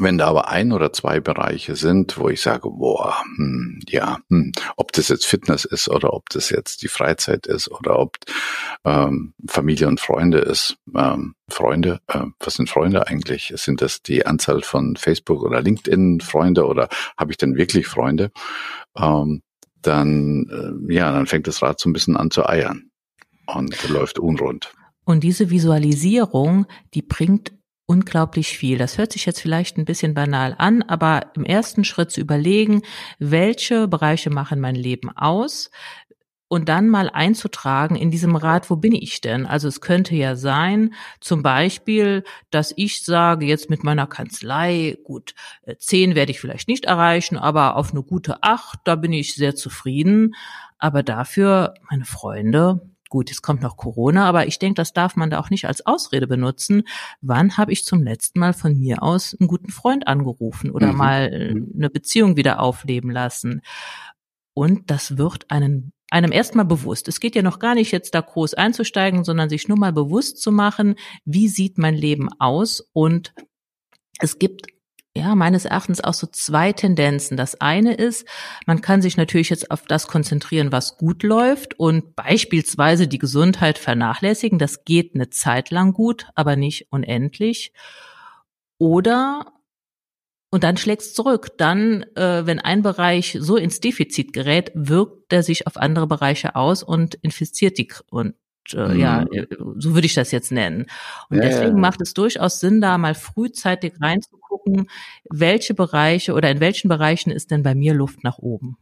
Wenn 0.00 0.16
da 0.16 0.28
aber 0.28 0.48
ein 0.48 0.72
oder 0.72 0.92
zwei 0.92 1.18
Bereiche 1.18 1.74
sind, 1.74 2.18
wo 2.18 2.28
ich 2.28 2.40
sage, 2.40 2.70
boah, 2.70 3.16
hm, 3.36 3.80
ja, 3.88 4.18
hm, 4.28 4.52
ob 4.76 4.92
das 4.92 5.08
jetzt 5.08 5.26
Fitness 5.26 5.64
ist 5.64 5.88
oder 5.88 6.12
ob 6.12 6.28
das 6.30 6.50
jetzt 6.50 6.82
die 6.82 6.88
Freizeit 6.88 7.46
ist 7.46 7.68
oder 7.68 7.98
ob 7.98 8.16
ähm, 8.84 9.34
Familie 9.48 9.88
und 9.88 10.00
Freunde 10.00 10.38
ist. 10.38 10.76
Ähm, 10.96 11.34
Freunde, 11.48 12.00
äh, 12.06 12.26
was 12.38 12.54
sind 12.54 12.70
Freunde 12.70 13.08
eigentlich? 13.08 13.52
Sind 13.56 13.82
das 13.82 14.00
die 14.02 14.24
Anzahl 14.24 14.62
von 14.62 14.94
Facebook 14.96 15.42
oder 15.42 15.60
LinkedIn 15.62 16.20
Freunde 16.20 16.66
oder 16.66 16.88
habe 17.16 17.32
ich 17.32 17.36
denn 17.36 17.56
wirklich 17.56 17.88
Freunde? 17.88 18.30
Ähm, 18.96 19.42
dann, 19.82 20.46
äh, 20.88 20.94
ja, 20.94 21.10
dann 21.10 21.26
fängt 21.26 21.48
das 21.48 21.60
Rad 21.60 21.80
so 21.80 21.88
ein 21.88 21.92
bisschen 21.92 22.16
an 22.16 22.30
zu 22.30 22.46
eiern 22.46 22.90
und 23.46 23.88
läuft 23.88 24.18
unrund. 24.20 24.72
Und 25.04 25.24
diese 25.24 25.50
Visualisierung, 25.50 26.66
die 26.94 27.02
bringt 27.02 27.57
unglaublich 27.88 28.56
viel. 28.56 28.78
Das 28.78 28.98
hört 28.98 29.12
sich 29.12 29.26
jetzt 29.26 29.40
vielleicht 29.40 29.78
ein 29.78 29.86
bisschen 29.86 30.14
banal 30.14 30.54
an, 30.58 30.82
aber 30.82 31.32
im 31.34 31.44
ersten 31.44 31.84
Schritt 31.84 32.10
zu 32.10 32.20
überlegen, 32.20 32.82
welche 33.18 33.88
Bereiche 33.88 34.30
machen 34.30 34.60
mein 34.60 34.74
Leben 34.74 35.10
aus, 35.16 35.70
und 36.48 36.68
dann 36.68 36.88
mal 36.88 37.10
einzutragen 37.10 37.94
in 37.94 38.10
diesem 38.10 38.34
Rat, 38.34 38.70
wo 38.70 38.76
bin 38.76 38.94
ich 38.94 39.20
denn? 39.20 39.46
Also 39.46 39.68
es 39.68 39.80
könnte 39.80 40.14
ja 40.14 40.34
sein, 40.34 40.94
zum 41.20 41.42
Beispiel, 41.42 42.24
dass 42.50 42.72
ich 42.76 43.04
sage, 43.04 43.46
jetzt 43.46 43.68
mit 43.70 43.84
meiner 43.84 44.06
Kanzlei, 44.06 44.96
gut, 45.04 45.34
äh, 45.62 45.76
zehn 45.76 46.14
werde 46.14 46.32
ich 46.32 46.40
vielleicht 46.40 46.68
nicht 46.68 46.86
erreichen, 46.86 47.36
aber 47.36 47.76
auf 47.76 47.92
eine 47.92 48.02
gute 48.02 48.42
acht, 48.42 48.80
da 48.84 48.96
bin 48.96 49.12
ich 49.12 49.34
sehr 49.34 49.54
zufrieden. 49.54 50.34
Aber 50.78 51.02
dafür, 51.02 51.74
meine 51.90 52.04
Freunde, 52.04 52.80
Gut, 53.08 53.30
jetzt 53.30 53.42
kommt 53.42 53.62
noch 53.62 53.76
Corona, 53.76 54.28
aber 54.28 54.46
ich 54.46 54.58
denke, 54.58 54.74
das 54.74 54.92
darf 54.92 55.16
man 55.16 55.30
da 55.30 55.38
auch 55.38 55.50
nicht 55.50 55.66
als 55.66 55.86
Ausrede 55.86 56.26
benutzen. 56.26 56.82
Wann 57.20 57.56
habe 57.56 57.72
ich 57.72 57.84
zum 57.84 58.02
letzten 58.02 58.38
Mal 58.38 58.52
von 58.52 58.78
mir 58.78 59.02
aus 59.02 59.34
einen 59.38 59.48
guten 59.48 59.70
Freund 59.70 60.06
angerufen 60.06 60.70
oder 60.70 60.92
mhm. 60.92 60.98
mal 60.98 61.32
äh, 61.32 61.54
mhm. 61.54 61.72
eine 61.74 61.90
Beziehung 61.90 62.36
wieder 62.36 62.60
aufleben 62.60 63.10
lassen? 63.10 63.62
Und 64.52 64.90
das 64.90 65.16
wird 65.16 65.50
einen, 65.50 65.92
einem 66.10 66.32
erstmal 66.32 66.64
bewusst. 66.64 67.08
Es 67.08 67.20
geht 67.20 67.34
ja 67.34 67.42
noch 67.42 67.60
gar 67.60 67.74
nicht 67.74 67.92
jetzt 67.92 68.14
da 68.14 68.20
groß 68.20 68.54
einzusteigen, 68.54 69.24
sondern 69.24 69.48
sich 69.48 69.68
nur 69.68 69.78
mal 69.78 69.92
bewusst 69.92 70.42
zu 70.42 70.52
machen, 70.52 70.96
wie 71.24 71.48
sieht 71.48 71.78
mein 71.78 71.94
Leben 71.94 72.28
aus 72.38 72.80
und 72.92 73.32
es 74.18 74.38
gibt 74.38 74.66
ja, 75.18 75.34
meines 75.34 75.64
Erachtens 75.64 76.02
auch 76.02 76.14
so 76.14 76.26
zwei 76.26 76.72
Tendenzen. 76.72 77.36
Das 77.36 77.60
eine 77.60 77.94
ist, 77.94 78.26
man 78.66 78.80
kann 78.80 79.02
sich 79.02 79.16
natürlich 79.16 79.50
jetzt 79.50 79.70
auf 79.70 79.82
das 79.82 80.06
konzentrieren, 80.06 80.70
was 80.70 80.96
gut 80.96 81.22
läuft 81.22 81.78
und 81.78 82.14
beispielsweise 82.14 83.08
die 83.08 83.18
Gesundheit 83.18 83.78
vernachlässigen. 83.78 84.58
Das 84.58 84.84
geht 84.84 85.14
eine 85.14 85.30
Zeit 85.30 85.70
lang 85.70 85.92
gut, 85.92 86.28
aber 86.34 86.56
nicht 86.56 86.86
unendlich. 86.90 87.72
Oder 88.78 89.52
und 90.50 90.64
dann 90.64 90.76
schlägt's 90.76 91.12
zurück. 91.12 91.58
Dann, 91.58 92.04
äh, 92.14 92.46
wenn 92.46 92.58
ein 92.58 92.82
Bereich 92.82 93.36
so 93.38 93.56
ins 93.56 93.80
Defizit 93.80 94.32
gerät, 94.32 94.70
wirkt 94.74 95.32
er 95.32 95.42
sich 95.42 95.66
auf 95.66 95.76
andere 95.76 96.06
Bereiche 96.06 96.56
aus 96.56 96.82
und 96.82 97.16
infiziert 97.16 97.76
die 97.76 97.88
und 98.10 98.34
äh, 98.72 98.88
mhm. 98.88 99.00
ja, 99.00 99.22
äh, 99.30 99.46
so 99.76 99.94
würde 99.94 100.06
ich 100.06 100.14
das 100.14 100.30
jetzt 100.30 100.52
nennen. 100.52 100.86
Und 101.28 101.38
ja, 101.38 101.42
deswegen 101.42 101.76
ja. 101.76 101.80
macht 101.80 102.00
es 102.00 102.14
durchaus 102.14 102.60
Sinn, 102.60 102.80
da 102.80 102.96
mal 102.98 103.14
frühzeitig 103.14 103.94
reinzugucken, 104.48 104.88
welche 105.30 105.74
Bereiche 105.74 106.34
oder 106.34 106.50
in 106.50 106.60
welchen 106.60 106.88
Bereichen 106.88 107.30
ist 107.30 107.50
denn 107.50 107.62
bei 107.62 107.74
mir 107.74 107.94
Luft 107.94 108.24
nach 108.24 108.38
oben. 108.38 108.76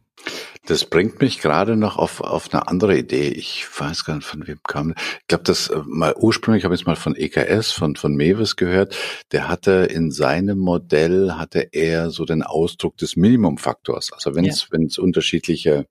Das 0.65 0.83
bringt 0.83 1.21
mich 1.21 1.39
gerade 1.39 1.77
noch 1.77 1.95
auf, 1.95 2.21
auf 2.21 2.51
eine 2.51 2.67
andere 2.67 2.97
Idee. 2.97 3.29
Ich 3.29 3.65
weiß 3.77 4.03
gar 4.03 4.15
nicht, 4.15 4.25
von 4.25 4.47
wem 4.47 4.59
kam. 4.63 4.95
Ich 5.21 5.27
glaube, 5.27 5.43
das 5.45 5.69
äh, 5.69 5.79
mal 5.85 6.13
ursprünglich 6.17 6.65
habe 6.65 6.73
ich 6.73 6.81
es 6.81 6.87
mal 6.87 6.95
von 6.95 7.15
EKS, 7.15 7.71
von, 7.71 7.95
von 7.95 8.15
Mewes 8.15 8.55
gehört. 8.55 8.97
Der 9.31 9.47
hatte 9.47 9.87
in 9.89 10.11
seinem 10.11 10.57
Modell 10.57 11.33
hatte 11.33 11.69
er 11.71 12.09
so 12.09 12.25
den 12.25 12.43
Ausdruck 12.43 12.97
des 12.97 13.15
Minimumfaktors. 13.15 14.11
Also 14.11 14.35
wenn 14.35 14.45
es, 14.45 14.63
ja. 14.63 14.67
wenn 14.71 14.87
es 14.87 14.97
unterschiedliche 14.97 15.85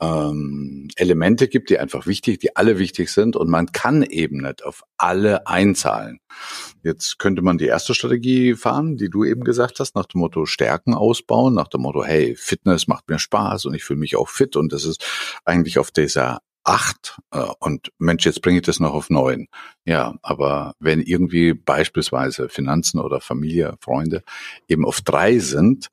ähm, 0.00 0.88
Elemente 0.96 1.48
gibt, 1.48 1.70
die 1.70 1.78
einfach 1.78 2.06
wichtig, 2.06 2.40
die 2.40 2.56
alle 2.56 2.78
wichtig 2.78 3.10
sind 3.10 3.36
und 3.36 3.48
man 3.48 3.72
kann 3.72 4.02
eben 4.02 4.42
nicht 4.42 4.64
auf 4.64 4.82
alle 4.98 5.46
einzahlen. 5.46 6.20
Jetzt 6.82 7.18
könnte 7.18 7.42
man 7.42 7.58
die 7.58 7.66
erste 7.66 7.94
Strategie 7.94 8.54
fahren, 8.54 8.96
die 8.96 9.10
du 9.10 9.24
eben 9.24 9.44
gesagt 9.44 9.80
hast, 9.80 9.94
nach 9.94 10.06
dem 10.06 10.20
Motto 10.20 10.46
Stärken 10.46 10.94
ausbauen, 10.94 11.54
nach 11.54 11.68
dem 11.68 11.82
Motto, 11.82 12.04
hey, 12.04 12.34
Fitness 12.36 12.86
macht 12.86 13.08
mir 13.08 13.18
Spaß 13.18 13.66
und 13.66 13.74
ich 13.74 13.84
fühle 13.84 14.00
mich 14.00 14.16
auch 14.16 14.28
fit 14.28 14.56
und 14.56 14.72
das 14.72 14.84
ist 14.84 15.04
eigentlich 15.44 15.78
auf 15.78 15.90
dieser 15.90 16.40
acht 16.64 17.18
äh, 17.32 17.46
und 17.60 17.90
Mensch, 17.98 18.26
jetzt 18.26 18.42
bringe 18.42 18.58
ich 18.58 18.64
das 18.64 18.80
noch 18.80 18.92
auf 18.92 19.10
neun. 19.10 19.48
Ja, 19.86 20.14
aber 20.22 20.74
wenn 20.78 21.00
irgendwie 21.00 21.54
beispielsweise 21.54 22.48
Finanzen 22.48 23.00
oder 23.00 23.20
Familie, 23.20 23.76
Freunde 23.80 24.22
eben 24.68 24.84
auf 24.84 25.00
drei 25.00 25.38
sind, 25.38 25.88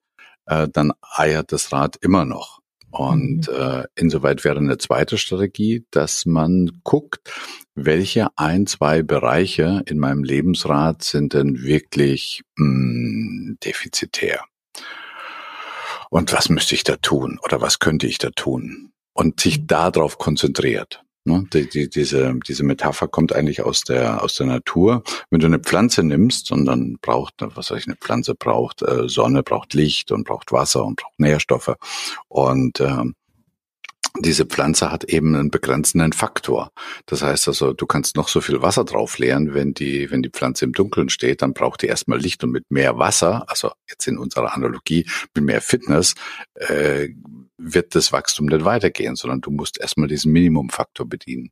äh, 0.45 0.67
dann 0.71 0.93
eiert 1.01 1.51
das 1.51 1.71
Rad 1.71 1.95
immer 2.01 2.25
noch. 2.25 2.59
Und 2.91 3.49
mhm. 3.49 3.55
äh, 3.55 3.83
insoweit 3.95 4.43
wäre 4.43 4.57
eine 4.57 4.77
zweite 4.77 5.17
Strategie, 5.17 5.85
dass 5.91 6.25
man 6.25 6.71
guckt, 6.83 7.31
welche 7.75 8.27
ein, 8.37 8.65
zwei 8.67 9.03
Bereiche 9.03 9.83
in 9.85 9.99
meinem 9.99 10.23
Lebensrat 10.23 11.03
sind 11.03 11.33
denn 11.33 11.61
wirklich 11.61 12.41
mh, 12.55 12.65
hm, 12.65 13.57
defizitär. 13.63 14.41
Und 16.09 16.31
was 16.33 16.49
müsste 16.49 16.75
ich 16.75 16.83
da 16.83 16.95
tun 16.95 17.39
oder 17.43 17.61
was 17.61 17.79
könnte 17.79 18.07
ich 18.07 18.17
da 18.17 18.29
tun? 18.29 18.91
Und 19.13 19.39
sich 19.39 19.59
mhm. 19.59 19.67
darauf 19.67 20.17
konzentriert. 20.17 21.03
Ne? 21.25 21.47
Die, 21.51 21.67
die, 21.67 21.89
diese, 21.89 22.35
diese 22.47 22.63
Metapher 22.63 23.07
kommt 23.07 23.33
eigentlich 23.33 23.63
aus 23.63 23.81
der, 23.81 24.23
aus 24.23 24.35
der 24.35 24.45
Natur. 24.45 25.03
Wenn 25.29 25.39
du 25.39 25.47
eine 25.47 25.59
Pflanze 25.59 26.03
nimmst 26.03 26.51
und 26.51 26.65
dann 26.65 26.97
braucht, 27.01 27.33
was 27.39 27.71
weiß 27.71 27.79
ich, 27.79 27.87
eine 27.87 27.95
Pflanze 27.95 28.35
braucht 28.35 28.81
äh, 28.83 29.09
Sonne, 29.09 29.41
braucht 29.41 29.73
Licht 29.73 30.11
und 30.11 30.25
braucht 30.25 30.51
Wasser 30.51 30.85
und 30.85 30.97
braucht 30.97 31.19
Nährstoffe. 31.19 31.75
Und 32.27 32.79
ähm, 32.79 33.15
diese 34.19 34.45
Pflanze 34.45 34.91
hat 34.91 35.03
eben 35.05 35.35
einen 35.35 35.51
begrenzenden 35.51 36.13
Faktor. 36.13 36.71
Das 37.05 37.21
heißt 37.21 37.47
also, 37.47 37.73
du 37.73 37.85
kannst 37.85 38.15
noch 38.15 38.27
so 38.27 38.41
viel 38.41 38.61
Wasser 38.61 38.85
drauf 38.85 39.17
leeren, 39.17 39.53
wenn 39.53 39.73
die, 39.73 40.09
wenn 40.11 40.21
die 40.21 40.29
Pflanze 40.29 40.65
im 40.65 40.73
Dunkeln 40.73 41.09
steht, 41.09 41.41
dann 41.41 41.53
braucht 41.53 41.81
die 41.81 41.87
erstmal 41.87 42.19
Licht 42.19 42.43
und 42.43 42.51
mit 42.51 42.65
mehr 42.69 42.97
Wasser, 42.97 43.45
also 43.47 43.71
jetzt 43.89 44.07
in 44.07 44.17
unserer 44.17 44.53
Analogie 44.53 45.05
mit 45.33 45.43
mehr 45.43 45.61
Fitness, 45.61 46.15
äh, 46.55 47.09
wird 47.57 47.95
das 47.95 48.11
Wachstum 48.11 48.47
nicht 48.47 48.65
weitergehen, 48.65 49.15
sondern 49.15 49.41
du 49.41 49.51
musst 49.51 49.79
erstmal 49.79 50.07
diesen 50.07 50.31
Minimumfaktor 50.31 51.07
bedienen. 51.07 51.51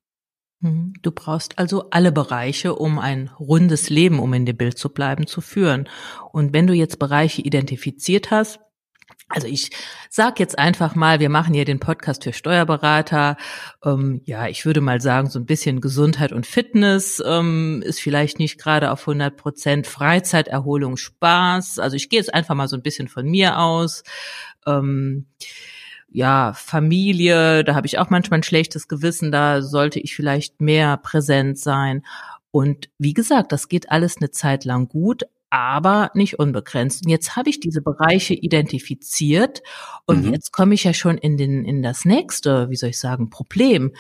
Mhm. 0.64 0.94
Du 1.02 1.12
brauchst 1.12 1.60
also 1.60 1.90
alle 1.92 2.12
Bereiche, 2.12 2.76
um 2.76 2.98
ein 2.98 3.30
rundes 3.40 3.90
Leben, 3.90 4.20
um 4.20 4.34
in 4.34 4.46
dem 4.46 4.58
Bild 4.58 4.78
zu 4.78 4.90
bleiben, 4.90 5.28
zu 5.28 5.42
führen. 5.42 5.90
Und 6.32 6.54
wenn 6.54 6.68
du 6.68 6.74
jetzt 6.74 7.00
Bereiche 7.00 7.42
identifiziert 7.42 8.32
hast, 8.32 8.60
also 9.34 9.48
ich 9.48 9.72
sag 10.10 10.40
jetzt 10.40 10.60
einfach 10.60 10.94
mal, 10.94 11.20
wir 11.20 11.30
machen 11.30 11.56
hier 11.56 11.66
den 11.66 11.80
Podcast 11.80 12.24
für 12.24 12.34
Steuerberater. 12.34 13.36
Ähm, 13.84 14.22
ja, 14.26 14.48
ich 14.48 14.66
würde 14.66 14.80
mal 14.80 15.02
sagen, 15.02 15.30
so 15.30 15.40
ein 15.40 15.48
bisschen 15.48 15.82
Gesundheit 15.82 16.32
und 16.32 16.46
Fitness 16.46 17.22
ähm, 17.26 17.82
ist 17.84 18.00
vielleicht 18.00 18.38
nicht 18.38 18.60
gerade 18.60 18.92
auf 18.92 19.02
100 19.02 19.36
Prozent. 19.36 19.88
Freizeit, 19.88 20.48
Erholung, 20.48 20.98
Spaß. 20.98 21.80
Also 21.80 21.96
ich 21.96 22.10
gehe 22.10 22.20
jetzt 22.20 22.34
einfach 22.34 22.54
mal 22.54 22.68
so 22.68 22.78
ein 22.78 22.84
bisschen 22.84 23.08
von 23.08 23.26
mir 23.26 23.58
aus. 23.58 24.04
Ähm, 24.68 25.26
ja, 26.10 26.54
Familie, 26.54 27.64
da 27.64 27.74
habe 27.74 27.88
ich 27.88 27.98
auch 27.98 28.12
manchmal 28.12 28.42
ein 28.42 28.44
schlechtes 28.44 28.88
Gewissen, 28.88 29.32
da 29.32 29.64
sollte 29.64 30.00
ich 30.00 30.16
vielleicht 30.16 30.62
mehr 30.62 30.98
präsent 30.98 31.58
sein. 31.58 32.06
Und 32.52 32.92
wie 33.00 33.16
gesagt, 33.16 33.52
das 33.52 33.68
geht 33.68 33.90
alles 33.90 34.18
eine 34.18 34.30
Zeit 34.30 34.64
lang 34.64 34.88
gut, 34.88 35.24
aber 35.54 36.10
nicht 36.16 36.40
unbegrenzt. 36.40 37.06
Und 37.06 37.12
jetzt 37.12 37.36
habe 37.36 37.48
ich 37.48 37.60
diese 37.60 37.84
Bereiche 37.84 38.34
identifiziert 38.34 39.62
und 40.08 40.26
mhm. 40.26 40.34
jetzt 40.34 40.52
komme 40.52 40.74
ich 40.74 40.84
ja 40.84 40.96
schon 40.96 41.20
in 41.20 41.38
den 41.38 41.64
in 41.64 41.84
das 41.84 42.06
nächste, 42.06 42.72
wie 42.72 42.76
soll 42.76 42.90
ich 42.90 43.00
sagen, 43.00 43.30
Problem. 43.30 43.94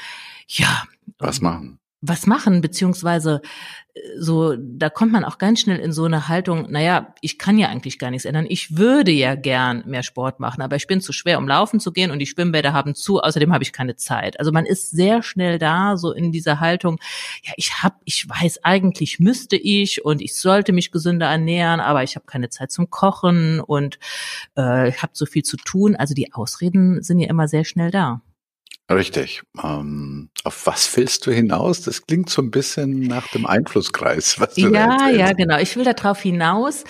Ja, 0.47 0.83
was 1.19 1.41
machen? 1.41 1.77
Was 2.05 2.27
machen, 2.27 2.59
beziehungsweise 2.59 3.41
äh, 3.93 3.99
so, 4.19 4.55
da 4.57 4.89
kommt 4.89 5.13
man 5.13 5.23
auch 5.23 5.37
ganz 5.37 5.61
schnell 5.61 5.79
in 5.79 5.93
so 5.93 6.03
eine 6.03 6.27
Haltung, 6.27 6.69
naja, 6.69 7.13
ich 7.21 7.39
kann 7.39 7.57
ja 7.57 7.69
eigentlich 7.69 7.97
gar 7.97 8.11
nichts 8.11 8.25
ändern. 8.25 8.45
Ich 8.49 8.77
würde 8.77 9.11
ja 9.11 9.35
gern 9.35 9.83
mehr 9.85 10.03
Sport 10.03 10.39
machen, 10.39 10.61
aber 10.61 10.75
ich 10.75 10.85
bin 10.85 10.99
zu 10.99 11.13
schwer, 11.13 11.37
um 11.37 11.47
laufen 11.47 11.79
zu 11.79 11.93
gehen 11.93 12.11
und 12.11 12.19
die 12.19 12.25
Schwimmbäder 12.25 12.73
haben 12.73 12.93
zu, 12.93 13.21
außerdem 13.21 13.53
habe 13.53 13.63
ich 13.63 13.71
keine 13.71 13.95
Zeit. 13.95 14.37
Also 14.37 14.51
man 14.51 14.65
ist 14.65 14.91
sehr 14.91 15.23
schnell 15.23 15.57
da, 15.59 15.95
so 15.95 16.11
in 16.11 16.33
dieser 16.33 16.59
Haltung, 16.59 16.99
ja, 17.43 17.53
ich 17.55 17.81
hab, 17.81 18.01
ich 18.03 18.27
weiß, 18.27 18.65
eigentlich 18.65 19.19
müsste 19.19 19.55
ich 19.55 20.03
und 20.03 20.21
ich 20.21 20.35
sollte 20.35 20.73
mich 20.73 20.91
gesünder 20.91 21.27
ernähren, 21.27 21.79
aber 21.79 22.03
ich 22.03 22.15
habe 22.15 22.25
keine 22.25 22.49
Zeit 22.49 22.71
zum 22.71 22.89
Kochen 22.89 23.61
und 23.61 23.97
äh, 24.57 24.89
ich 24.89 25.01
habe 25.01 25.13
so 25.15 25.25
viel 25.25 25.43
zu 25.43 25.55
tun. 25.55 25.95
Also 25.95 26.13
die 26.13 26.33
Ausreden 26.33 27.01
sind 27.01 27.19
ja 27.19 27.29
immer 27.29 27.47
sehr 27.47 27.63
schnell 27.63 27.91
da. 27.91 28.21
Richtig. 28.91 29.43
Ähm, 29.63 30.29
auf 30.43 30.65
was 30.67 30.95
willst 30.97 31.25
du 31.25 31.31
hinaus? 31.31 31.81
Das 31.81 32.05
klingt 32.05 32.29
so 32.29 32.41
ein 32.41 32.51
bisschen 32.51 32.99
nach 33.01 33.27
dem 33.29 33.45
Einflusskreis, 33.45 34.39
was 34.39 34.55
du 34.55 34.73
Ja, 34.73 35.09
ja, 35.09 35.31
genau. 35.33 35.57
Ich 35.57 35.75
will 35.75 35.85
darauf 35.85 36.21
hinaus, 36.21 36.83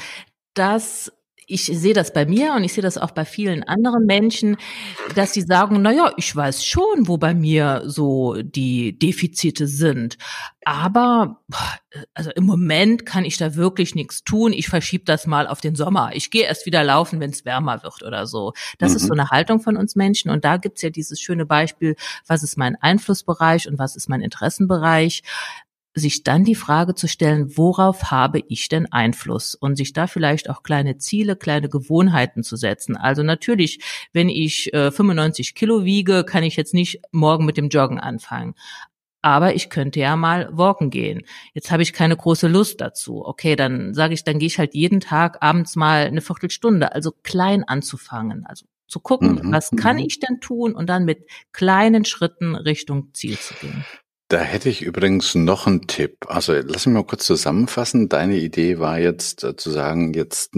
dass 0.53 1.11
ich 1.47 1.65
sehe 1.65 1.93
das 1.93 2.13
bei 2.13 2.25
mir 2.25 2.53
und 2.53 2.63
ich 2.63 2.73
sehe 2.73 2.81
das 2.81 2.97
auch 2.97 3.11
bei 3.11 3.25
vielen 3.25 3.63
anderen 3.63 4.05
Menschen, 4.05 4.57
dass 5.15 5.31
die 5.31 5.41
sagen, 5.41 5.81
na 5.81 5.91
ja, 5.91 6.11
ich 6.17 6.35
weiß 6.35 6.65
schon, 6.65 7.07
wo 7.07 7.17
bei 7.17 7.33
mir 7.33 7.83
so 7.85 8.35
die 8.41 8.97
Defizite 8.97 9.67
sind. 9.67 10.17
Aber 10.65 11.41
also 12.13 12.31
im 12.31 12.45
Moment 12.45 13.05
kann 13.05 13.25
ich 13.25 13.37
da 13.37 13.55
wirklich 13.55 13.95
nichts 13.95 14.23
tun. 14.23 14.53
Ich 14.53 14.67
verschiebe 14.67 15.03
das 15.03 15.27
mal 15.27 15.47
auf 15.47 15.61
den 15.61 15.75
Sommer. 15.75 16.11
Ich 16.13 16.31
gehe 16.31 16.45
erst 16.45 16.65
wieder 16.65 16.83
laufen, 16.83 17.19
wenn 17.19 17.31
es 17.31 17.45
wärmer 17.45 17.83
wird 17.83 18.03
oder 18.03 18.25
so. 18.25 18.53
Das 18.77 18.91
mhm. 18.91 18.97
ist 18.97 19.07
so 19.07 19.13
eine 19.13 19.29
Haltung 19.29 19.59
von 19.59 19.77
uns 19.77 19.95
Menschen. 19.95 20.31
Und 20.31 20.45
da 20.45 20.57
gibt's 20.57 20.81
ja 20.81 20.89
dieses 20.89 21.19
schöne 21.19 21.45
Beispiel, 21.45 21.95
was 22.27 22.43
ist 22.43 22.57
mein 22.57 22.75
Einflussbereich 22.81 23.67
und 23.67 23.77
was 23.79 23.95
ist 23.95 24.09
mein 24.09 24.21
Interessenbereich 24.21 25.23
sich 25.95 26.23
dann 26.23 26.43
die 26.43 26.55
Frage 26.55 26.95
zu 26.95 27.07
stellen, 27.07 27.55
worauf 27.57 28.11
habe 28.11 28.41
ich 28.47 28.67
denn 28.69 28.91
Einfluss? 28.91 29.55
Und 29.55 29.75
sich 29.75 29.93
da 29.93 30.07
vielleicht 30.07 30.49
auch 30.49 30.63
kleine 30.63 30.97
Ziele, 30.97 31.35
kleine 31.35 31.69
Gewohnheiten 31.69 32.43
zu 32.43 32.55
setzen. 32.55 32.97
Also 32.97 33.23
natürlich, 33.23 33.79
wenn 34.11 34.29
ich 34.29 34.73
äh, 34.73 34.91
95 34.91 35.55
Kilo 35.55 35.85
wiege, 35.85 36.23
kann 36.23 36.43
ich 36.43 36.55
jetzt 36.55 36.73
nicht 36.73 37.01
morgen 37.11 37.45
mit 37.45 37.57
dem 37.57 37.69
Joggen 37.69 37.99
anfangen. 37.99 38.55
Aber 39.21 39.55
ich 39.55 39.69
könnte 39.69 40.01
ja 40.01 40.17
mal 40.17 40.49
walken 40.51 40.89
gehen. 40.89 41.21
Jetzt 41.53 41.71
habe 41.71 41.81
ich 41.81 41.93
keine 41.93 42.17
große 42.17 42.49
Lust 42.49 42.81
dazu. 42.81 43.25
Okay, 43.25 43.55
dann 43.55 43.93
sage 43.93 44.13
ich, 44.13 44.25
dann 44.25 44.37
gehe 44.37 44.47
ich 44.47 44.59
halt 44.59 44.73
jeden 44.73 44.99
Tag 44.99 45.37
abends 45.41 45.77
mal 45.77 46.05
eine 46.05 46.19
Viertelstunde, 46.19 46.93
also 46.93 47.13
klein 47.23 47.63
anzufangen. 47.63 48.45
Also 48.45 48.65
zu 48.87 48.99
gucken, 48.99 49.39
mhm. 49.41 49.51
was 49.51 49.71
kann 49.71 49.95
mhm. 49.95 50.03
ich 50.03 50.19
denn 50.19 50.41
tun 50.41 50.75
und 50.75 50.87
dann 50.87 51.05
mit 51.05 51.25
kleinen 51.53 52.03
Schritten 52.03 52.55
Richtung 52.55 53.13
Ziel 53.13 53.39
zu 53.39 53.53
gehen. 53.55 53.85
Da 54.33 54.39
hätte 54.39 54.67
ich 54.67 54.81
übrigens 54.81 55.35
noch 55.35 55.67
einen 55.67 55.85
Tipp. 55.85 56.25
Also 56.27 56.53
lass 56.53 56.87
mich 56.87 56.95
mal 56.95 57.03
kurz 57.03 57.27
zusammenfassen. 57.27 58.09
Deine 58.09 58.37
Idee 58.37 58.79
war 58.79 58.97
jetzt 58.97 59.43
äh, 59.43 59.55
zu 59.55 59.69
sagen, 59.69 60.15
jetzt 60.15 60.55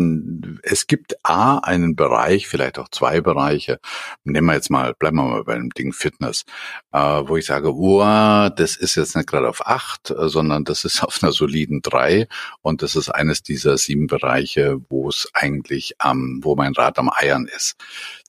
es 0.63 0.87
gibt 0.87 1.17
A 1.23 1.57
einen 1.57 1.97
Bereich, 1.97 2.47
vielleicht 2.47 2.79
auch 2.79 2.87
zwei 2.87 3.19
Bereiche. 3.19 3.81
Nehmen 4.23 4.47
wir 4.47 4.53
jetzt 4.53 4.69
mal, 4.69 4.93
bleiben 4.93 5.17
wir 5.17 5.23
mal 5.23 5.43
bei 5.43 5.55
dem 5.55 5.71
Ding 5.71 5.91
Fitness, 5.91 6.45
äh, 6.93 6.99
wo 6.99 7.35
ich 7.35 7.47
sage, 7.47 7.67
wow, 7.67 8.49
das 8.55 8.77
ist 8.77 8.95
jetzt 8.95 9.13
nicht 9.17 9.27
gerade 9.27 9.49
auf 9.49 9.67
acht, 9.67 10.09
äh, 10.09 10.29
sondern 10.29 10.63
das 10.63 10.85
ist 10.85 11.03
auf 11.03 11.21
einer 11.21 11.33
soliden 11.33 11.81
drei 11.81 12.29
und 12.61 12.81
das 12.81 12.95
ist 12.95 13.09
eines 13.09 13.43
dieser 13.43 13.77
sieben 13.77 14.07
Bereiche, 14.07 14.77
wo 14.87 15.09
es 15.09 15.27
eigentlich 15.33 15.95
am, 15.97 16.39
wo 16.43 16.55
mein 16.55 16.71
Rad 16.71 16.97
am 16.97 17.11
Eiern 17.13 17.49
ist 17.53 17.75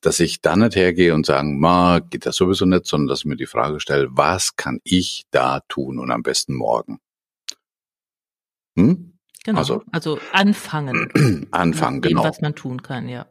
dass 0.02 0.20
ich 0.20 0.40
dann 0.40 0.60
nicht 0.60 0.76
hergehe 0.76 1.14
und 1.14 1.26
sagen, 1.26 1.58
ma, 1.58 2.00
geht 2.00 2.26
das 2.26 2.36
sowieso 2.36 2.64
nicht, 2.64 2.86
sondern 2.86 3.08
dass 3.08 3.20
ich 3.20 3.24
mir 3.26 3.36
die 3.36 3.46
Frage 3.46 3.80
stelle, 3.80 4.08
was 4.10 4.56
kann 4.56 4.80
ich 4.84 5.24
da 5.30 5.60
tun 5.68 5.98
und 5.98 6.10
am 6.10 6.22
besten 6.22 6.54
morgen? 6.54 6.98
Hm? 8.76 9.12
Genau. 9.44 9.58
Also, 9.58 9.82
also 9.92 10.18
anfangen. 10.32 11.46
anfangen, 11.50 12.02
dem, 12.02 12.10
genau. 12.10 12.24
Was 12.24 12.40
man 12.40 12.54
tun 12.54 12.82
kann, 12.82 13.08
ja. 13.08 13.26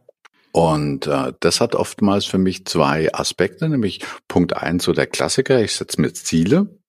Und 0.52 1.08
äh, 1.08 1.34
das 1.42 1.60
hat 1.60 1.76
oftmals 1.76 2.26
für 2.26 2.38
mich 2.38 2.66
zwei 2.66 3.14
Aspekte, 3.14 3.68
nämlich 3.68 4.06
Punkt 4.30 4.56
eins, 4.56 4.86
so 4.86 4.94
der 4.94 5.08
Klassiker, 5.08 5.62
ich 5.62 5.76
setze 5.76 6.00
mir 6.00 6.14
Ziele 6.14 6.80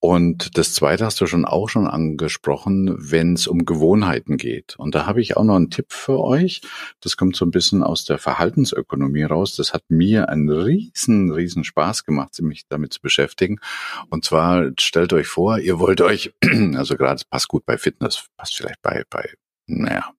und 0.00 0.56
das 0.56 0.72
zweite 0.72 1.04
hast 1.04 1.20
du 1.20 1.26
schon 1.26 1.44
auch 1.44 1.68
schon 1.68 1.86
angesprochen, 1.86 2.96
wenn 2.98 3.34
es 3.34 3.46
um 3.46 3.66
Gewohnheiten 3.66 4.38
geht. 4.38 4.74
Und 4.76 4.94
da 4.94 5.04
habe 5.04 5.20
ich 5.20 5.36
auch 5.36 5.44
noch 5.44 5.56
einen 5.56 5.70
Tipp 5.70 5.92
für 5.92 6.18
euch. 6.18 6.62
Das 7.00 7.18
kommt 7.18 7.36
so 7.36 7.44
ein 7.44 7.50
bisschen 7.50 7.82
aus 7.82 8.06
der 8.06 8.16
Verhaltensökonomie 8.16 9.24
raus. 9.24 9.56
Das 9.56 9.74
hat 9.74 9.84
mir 9.88 10.30
einen 10.30 10.48
riesen, 10.48 11.30
riesen 11.30 11.64
Spaß 11.64 12.04
gemacht, 12.04 12.40
mich 12.40 12.66
damit 12.68 12.94
zu 12.94 13.02
beschäftigen. 13.02 13.60
Und 14.08 14.24
zwar 14.24 14.70
stellt 14.78 15.12
euch 15.12 15.26
vor, 15.26 15.58
ihr 15.58 15.78
wollt 15.78 16.00
euch, 16.00 16.32
also 16.74 16.96
gerade 16.96 17.22
passt 17.28 17.48
gut 17.48 17.66
bei 17.66 17.76
Fitness, 17.76 18.24
passt 18.38 18.56
vielleicht 18.56 18.80
bei, 18.80 19.04
bei, 19.10 19.34
naja, 19.66 20.14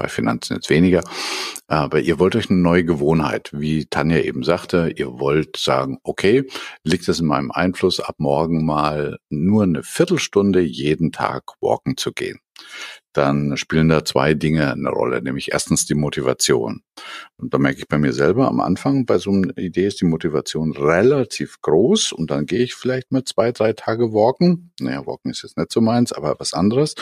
bei 0.00 0.08
Finanzen 0.08 0.54
jetzt 0.54 0.70
weniger. 0.70 1.02
Aber 1.68 2.00
ihr 2.00 2.18
wollt 2.18 2.34
euch 2.34 2.50
eine 2.50 2.58
neue 2.58 2.84
Gewohnheit, 2.84 3.50
wie 3.52 3.84
Tanja 3.86 4.18
eben 4.18 4.42
sagte, 4.42 4.92
ihr 4.96 5.20
wollt 5.20 5.56
sagen, 5.56 5.98
okay, 6.02 6.44
liegt 6.82 7.06
es 7.08 7.20
in 7.20 7.26
meinem 7.26 7.50
Einfluss, 7.50 8.00
ab 8.00 8.16
morgen 8.18 8.64
mal 8.64 9.18
nur 9.28 9.64
eine 9.64 9.82
Viertelstunde 9.82 10.60
jeden 10.60 11.12
Tag 11.12 11.44
walken 11.60 11.96
zu 11.96 12.12
gehen 12.12 12.40
dann 13.12 13.56
spielen 13.56 13.88
da 13.88 14.04
zwei 14.04 14.34
Dinge 14.34 14.72
eine 14.72 14.88
Rolle, 14.88 15.22
nämlich 15.22 15.52
erstens 15.52 15.86
die 15.86 15.94
Motivation. 15.94 16.82
Und 17.36 17.54
da 17.54 17.58
merke 17.58 17.78
ich 17.78 17.88
bei 17.88 17.98
mir 17.98 18.12
selber 18.12 18.48
am 18.48 18.60
Anfang, 18.60 19.06
bei 19.06 19.18
so 19.18 19.30
einer 19.30 19.56
Idee 19.56 19.86
ist 19.86 20.00
die 20.00 20.06
Motivation 20.06 20.72
relativ 20.72 21.60
groß 21.62 22.12
und 22.12 22.30
dann 22.30 22.46
gehe 22.46 22.62
ich 22.62 22.74
vielleicht 22.74 23.10
mal 23.10 23.24
zwei, 23.24 23.50
drei 23.52 23.72
Tage 23.72 24.12
walken. 24.12 24.72
Naja, 24.78 25.06
walken 25.06 25.30
ist 25.30 25.42
jetzt 25.42 25.56
nicht 25.56 25.72
so 25.72 25.80
meins, 25.80 26.12
aber 26.12 26.36
was 26.38 26.52
anderes. 26.52 26.94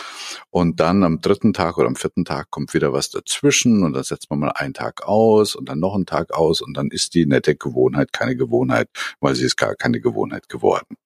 Und 0.50 0.80
dann 0.80 1.02
am 1.02 1.20
dritten 1.20 1.52
Tag 1.52 1.76
oder 1.78 1.88
am 1.88 1.96
vierten 1.96 2.24
Tag 2.24 2.50
kommt 2.50 2.72
wieder 2.74 2.92
was 2.92 3.10
dazwischen 3.10 3.82
und 3.82 3.92
dann 3.92 4.04
setzt 4.04 4.30
man 4.30 4.38
mal 4.38 4.52
einen 4.54 4.74
Tag 4.74 5.02
aus 5.06 5.56
und 5.56 5.68
dann 5.68 5.80
noch 5.80 5.94
einen 5.94 6.06
Tag 6.06 6.32
aus 6.32 6.60
und 6.60 6.76
dann 6.76 6.88
ist 6.90 7.14
die 7.14 7.26
nette 7.26 7.56
Gewohnheit 7.56 8.12
keine 8.12 8.36
Gewohnheit, 8.36 8.88
weil 9.20 9.34
sie 9.34 9.44
ist 9.44 9.56
gar 9.56 9.74
keine 9.74 10.00
Gewohnheit 10.00 10.48
geworden. 10.48 10.96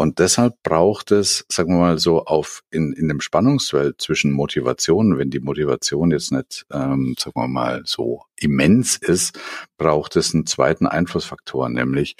Und 0.00 0.18
deshalb 0.18 0.54
braucht 0.62 1.10
es, 1.10 1.44
sagen 1.50 1.74
wir 1.74 1.78
mal 1.78 1.98
so, 1.98 2.24
auf 2.24 2.62
in, 2.70 2.94
in 2.94 3.08
dem 3.08 3.20
Spannungsfeld 3.20 4.00
zwischen 4.00 4.19
Motivation, 4.24 5.18
wenn 5.18 5.30
die 5.30 5.40
Motivation 5.40 6.10
jetzt 6.10 6.32
nicht, 6.32 6.66
ähm, 6.72 7.14
sagen 7.18 7.40
wir 7.40 7.48
mal, 7.48 7.82
so 7.84 8.24
immens 8.36 8.96
ist, 8.96 9.38
braucht 9.78 10.16
es 10.16 10.34
einen 10.34 10.46
zweiten 10.46 10.86
Einflussfaktor, 10.86 11.68
nämlich 11.68 12.16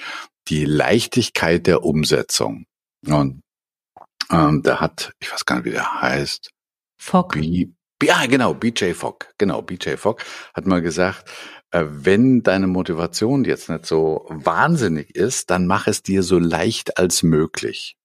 die 0.47 0.65
Leichtigkeit 0.65 1.67
der 1.67 1.83
Umsetzung. 1.83 2.65
Und 3.07 3.41
ähm, 4.31 4.61
da 4.63 4.79
hat, 4.79 5.13
ich 5.19 5.31
weiß 5.31 5.45
gar 5.45 5.57
nicht, 5.57 5.65
wie 5.65 5.71
der 5.71 6.01
heißt. 6.01 6.51
Fogg. 6.97 7.37
Ja, 8.03 8.25
genau, 8.25 8.53
BJ 8.53 8.93
Fogg. 8.93 9.27
Genau, 9.37 9.61
BJ 9.61 9.95
Fogg 9.95 10.23
hat 10.53 10.65
mal 10.65 10.81
gesagt, 10.81 11.29
äh, 11.71 11.85
wenn 11.87 12.43
deine 12.43 12.67
Motivation 12.67 13.45
jetzt 13.45 13.69
nicht 13.69 13.85
so 13.85 14.25
wahnsinnig 14.29 15.15
ist, 15.15 15.49
dann 15.49 15.67
mach 15.67 15.87
es 15.87 16.03
dir 16.03 16.23
so 16.23 16.39
leicht 16.39 16.97
als 16.97 17.23
möglich. 17.23 17.95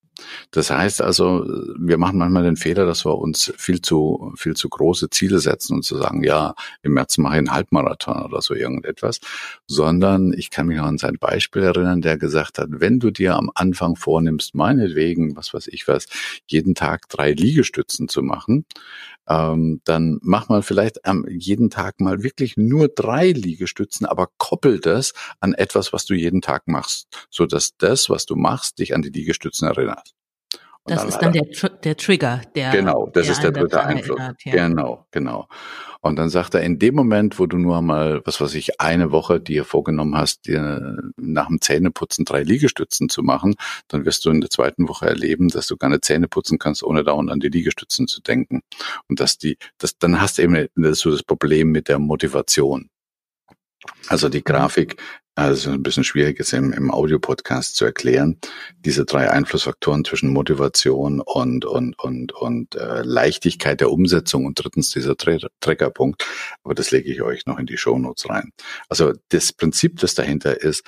Das 0.51 0.69
heißt 0.69 1.01
also, 1.01 1.45
wir 1.77 1.97
machen 1.97 2.17
manchmal 2.17 2.43
den 2.43 2.57
Fehler, 2.57 2.85
dass 2.85 3.05
wir 3.05 3.17
uns 3.17 3.53
viel 3.57 3.81
zu, 3.81 4.33
viel 4.37 4.55
zu 4.55 4.69
große 4.69 5.09
Ziele 5.09 5.39
setzen 5.39 5.75
und 5.75 5.83
zu 5.83 5.97
sagen, 5.97 6.23
ja, 6.23 6.55
im 6.81 6.93
März 6.93 7.17
mache 7.17 7.35
ich 7.35 7.39
einen 7.39 7.51
Halbmarathon 7.51 8.23
oder 8.23 8.41
so 8.41 8.53
irgendetwas, 8.53 9.19
sondern 9.67 10.33
ich 10.33 10.49
kann 10.49 10.67
mich 10.67 10.77
noch 10.77 10.85
an 10.85 10.97
sein 10.97 11.17
Beispiel 11.19 11.63
erinnern, 11.63 12.01
der 12.01 12.17
gesagt 12.17 12.59
hat, 12.59 12.69
wenn 12.71 12.99
du 12.99 13.11
dir 13.11 13.35
am 13.35 13.51
Anfang 13.53 13.95
vornimmst, 13.95 14.55
meinetwegen, 14.55 15.35
was 15.35 15.53
weiß 15.53 15.67
ich 15.67 15.87
was, 15.87 16.07
jeden 16.47 16.75
Tag 16.75 17.09
drei 17.09 17.31
Liegestützen 17.31 18.07
zu 18.07 18.21
machen, 18.23 18.65
ähm, 19.27 19.81
dann 19.83 20.19
mach 20.21 20.49
mal 20.49 20.61
vielleicht 20.61 20.99
ähm, 21.05 21.25
jeden 21.29 21.69
Tag 21.69 21.99
mal 21.99 22.23
wirklich 22.23 22.57
nur 22.57 22.87
drei 22.87 23.31
Liegestützen, 23.31 24.05
aber 24.05 24.27
koppel 24.37 24.79
das 24.79 25.13
an 25.39 25.53
etwas, 25.53 25.93
was 25.93 26.05
du 26.05 26.13
jeden 26.13 26.41
Tag 26.41 26.67
machst, 26.67 27.27
so 27.29 27.45
dass 27.45 27.77
das, 27.77 28.09
was 28.09 28.25
du 28.25 28.35
machst, 28.35 28.79
dich 28.79 28.95
an 28.95 29.01
die 29.01 29.09
Liegestützen 29.09 29.67
erinnert. 29.67 30.13
Und 30.87 30.95
das 30.95 31.01
dann 31.01 31.09
ist 31.09 31.17
dann 31.19 31.33
der, 31.33 31.69
der 31.83 31.97
Trigger, 31.97 32.41
der. 32.55 32.71
Genau, 32.71 33.07
das 33.07 33.25
der 33.25 33.31
ist 33.33 33.43
der 33.43 33.51
dritte 33.51 33.83
Einfluss. 33.83 34.19
Erinnert, 34.19 34.45
ja. 34.45 34.67
Genau, 34.67 35.05
genau. 35.11 35.47
Und 35.99 36.15
dann 36.15 36.29
sagt 36.29 36.53
er, 36.53 36.61
in 36.61 36.79
dem 36.79 36.95
Moment, 36.95 37.39
wo 37.39 37.45
du 37.45 37.57
nur 37.57 37.81
mal, 37.81 38.21
was 38.23 38.39
weiß 38.39 38.53
ich, 38.55 38.79
eine 38.79 39.11
Woche 39.11 39.41
dir 39.41 39.65
vorgenommen 39.65 40.15
hast, 40.15 40.45
dir 40.45 40.97
nach 41.17 41.47
dem 41.47 41.59
Zähneputzen 41.59 42.23
drei 42.23 42.43
Liegestützen 42.43 43.09
zu 43.09 43.23
machen, 43.23 43.55
dann 43.89 44.05
wirst 44.05 44.23
du 44.23 44.29
in 44.29 44.39
der 44.39 44.49
zweiten 44.49 44.87
Woche 44.87 45.07
erleben, 45.07 45.49
dass 45.49 45.67
du 45.67 45.75
nicht 45.81 46.05
Zähne 46.05 46.29
putzen 46.29 46.59
kannst, 46.59 46.83
ohne 46.83 47.03
dauernd 47.03 47.31
an 47.31 47.41
die 47.41 47.49
Liegestützen 47.49 48.07
zu 48.07 48.21
denken. 48.21 48.61
Und 49.09 49.19
dass 49.19 49.37
die, 49.37 49.57
das, 49.77 49.97
dann 49.97 50.21
hast 50.21 50.37
du 50.37 50.43
eben 50.43 50.69
so 50.93 51.11
das 51.11 51.23
Problem 51.23 51.71
mit 51.71 51.89
der 51.89 51.99
Motivation. 51.99 52.89
Also 54.07 54.29
die 54.29 54.43
Grafik, 54.43 55.01
also 55.37 55.69
ein 55.69 55.83
bisschen 55.83 56.03
schwierig 56.03 56.39
ist 56.39 56.51
im, 56.51 56.73
im 56.73 56.89
Audio-Podcast 56.89 57.75
zu 57.75 57.85
erklären, 57.85 58.39
diese 58.79 59.05
drei 59.05 59.29
Einflussfaktoren 59.29 60.03
zwischen 60.03 60.33
Motivation 60.33 61.21
und, 61.21 61.63
und, 61.63 61.99
und, 61.99 62.33
und 62.33 62.73
äh, 62.73 63.03
Leichtigkeit 63.03 63.79
der 63.79 63.91
Umsetzung 63.91 64.45
und 64.45 64.55
drittens 64.55 64.89
dieser 64.89 65.15
Triggerpunkt. 65.15 66.25
Aber 66.63 66.73
das 66.73 66.89
lege 66.89 67.11
ich 67.11 67.21
euch 67.21 67.45
noch 67.45 67.59
in 67.59 67.67
die 67.67 67.77
Shownotes 67.77 68.27
rein. 68.31 68.51
Also 68.89 69.13
das 69.29 69.53
Prinzip, 69.53 69.99
das 69.99 70.15
dahinter 70.15 70.59
ist, 70.59 70.83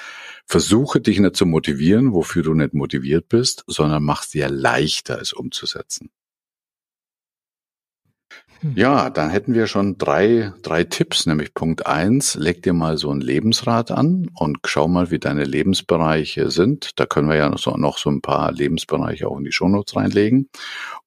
versuche 0.48 1.00
dich 1.00 1.20
nicht 1.20 1.36
zu 1.36 1.46
motivieren, 1.46 2.14
wofür 2.14 2.42
du 2.42 2.56
nicht 2.56 2.74
motiviert 2.74 3.30
bist, 3.30 3.64
sondern 3.68 4.04
mach 4.04 4.24
es 4.24 4.30
dir 4.30 4.50
leichter, 4.50 5.22
es 5.22 5.32
umzusetzen. 5.32 6.10
Hm. 8.62 8.74
Ja, 8.76 9.10
dann 9.10 9.30
hätten 9.30 9.54
wir 9.54 9.68
schon 9.68 9.98
drei, 9.98 10.52
drei 10.62 10.84
Tipps, 10.84 11.26
nämlich 11.26 11.54
Punkt 11.54 11.86
eins, 11.86 12.36
leg 12.36 12.62
dir 12.62 12.74
mal 12.74 12.98
so 12.98 13.10
ein 13.12 13.22
Lebensrad 13.22 13.92
an 13.92 14.30
und 14.36 14.60
schau 14.66 14.88
mal, 14.88 15.12
wie 15.12 15.20
deine 15.20 15.46
Lebensbereiche 15.46 16.52
sind. 16.52 17.00
Da 17.00 17.06
können 17.06 17.30
wir 17.30 17.38
ja 17.38 17.50
noch 17.50 17.60
so, 17.60 17.72
noch 17.78 17.98
so 17.98 18.10
ein 18.10 18.22
paar 18.22 18.52
Lebensbereiche 18.52 19.28
auch 19.28 19.38
in 19.38 19.46
die 19.46 19.52
Shownotes 19.52 19.96
reinlegen 19.96 20.50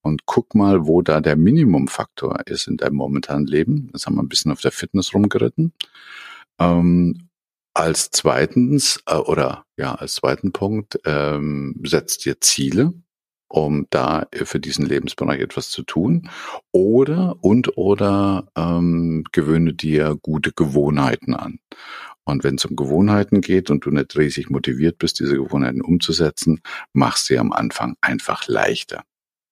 und 0.01 0.25
guck 0.25 0.55
mal, 0.55 0.87
wo 0.87 1.03
da 1.03 1.21
der 1.21 1.37
Minimumfaktor 1.37 2.41
ist 2.47 2.69
in 2.69 2.79
deinem 2.79 2.97
momentanen 2.97 3.47
Leben. 3.47 3.91
Das 3.93 4.07
haben 4.07 4.15
wir 4.15 4.23
ein 4.23 4.29
bisschen 4.29 4.53
auf 4.53 4.61
der 4.61 4.73
Fitness 4.73 5.12
rumgeritten. 5.12 5.75
Ähm, 6.59 7.29
als 7.75 8.11
zweitens, 8.11 9.03
äh, 9.07 9.17
oder 9.17 9.65
ja, 9.77 9.95
als 9.95 10.15
zweiten 10.15 10.53
Punkt, 10.53 10.99
ähm, 11.05 11.81
setzt 11.85 12.25
dir 12.25 12.41
Ziele 12.41 12.95
um 13.53 13.87
da 13.91 14.27
für 14.33 14.59
diesen 14.59 14.87
Lebensbereich 14.87 15.41
etwas 15.41 15.69
zu 15.71 15.83
tun. 15.83 16.31
Oder 16.73 17.37
und 17.43 17.77
oder 17.77 18.49
ähm, 18.57 19.25
gewöhne 19.31 19.75
dir 19.75 20.17
gute 20.21 20.53
Gewohnheiten 20.53 21.35
an. 21.35 21.59
Und 22.25 22.45
wenn 22.45 22.55
es 22.55 22.65
um 22.65 22.77
Gewohnheiten 22.77 23.43
geht 23.43 23.69
und 23.69 23.85
du 23.85 23.91
nicht 23.91 24.17
riesig 24.17 24.49
motiviert 24.49 24.97
bist, 24.99 25.21
diese 25.21 25.37
Gewohnheiten 25.37 25.83
umzusetzen, 25.83 26.61
machst 26.95 27.27
sie 27.27 27.38
am 27.38 27.53
Anfang 27.53 27.97
einfach 28.01 28.49
leichter. 28.49 29.03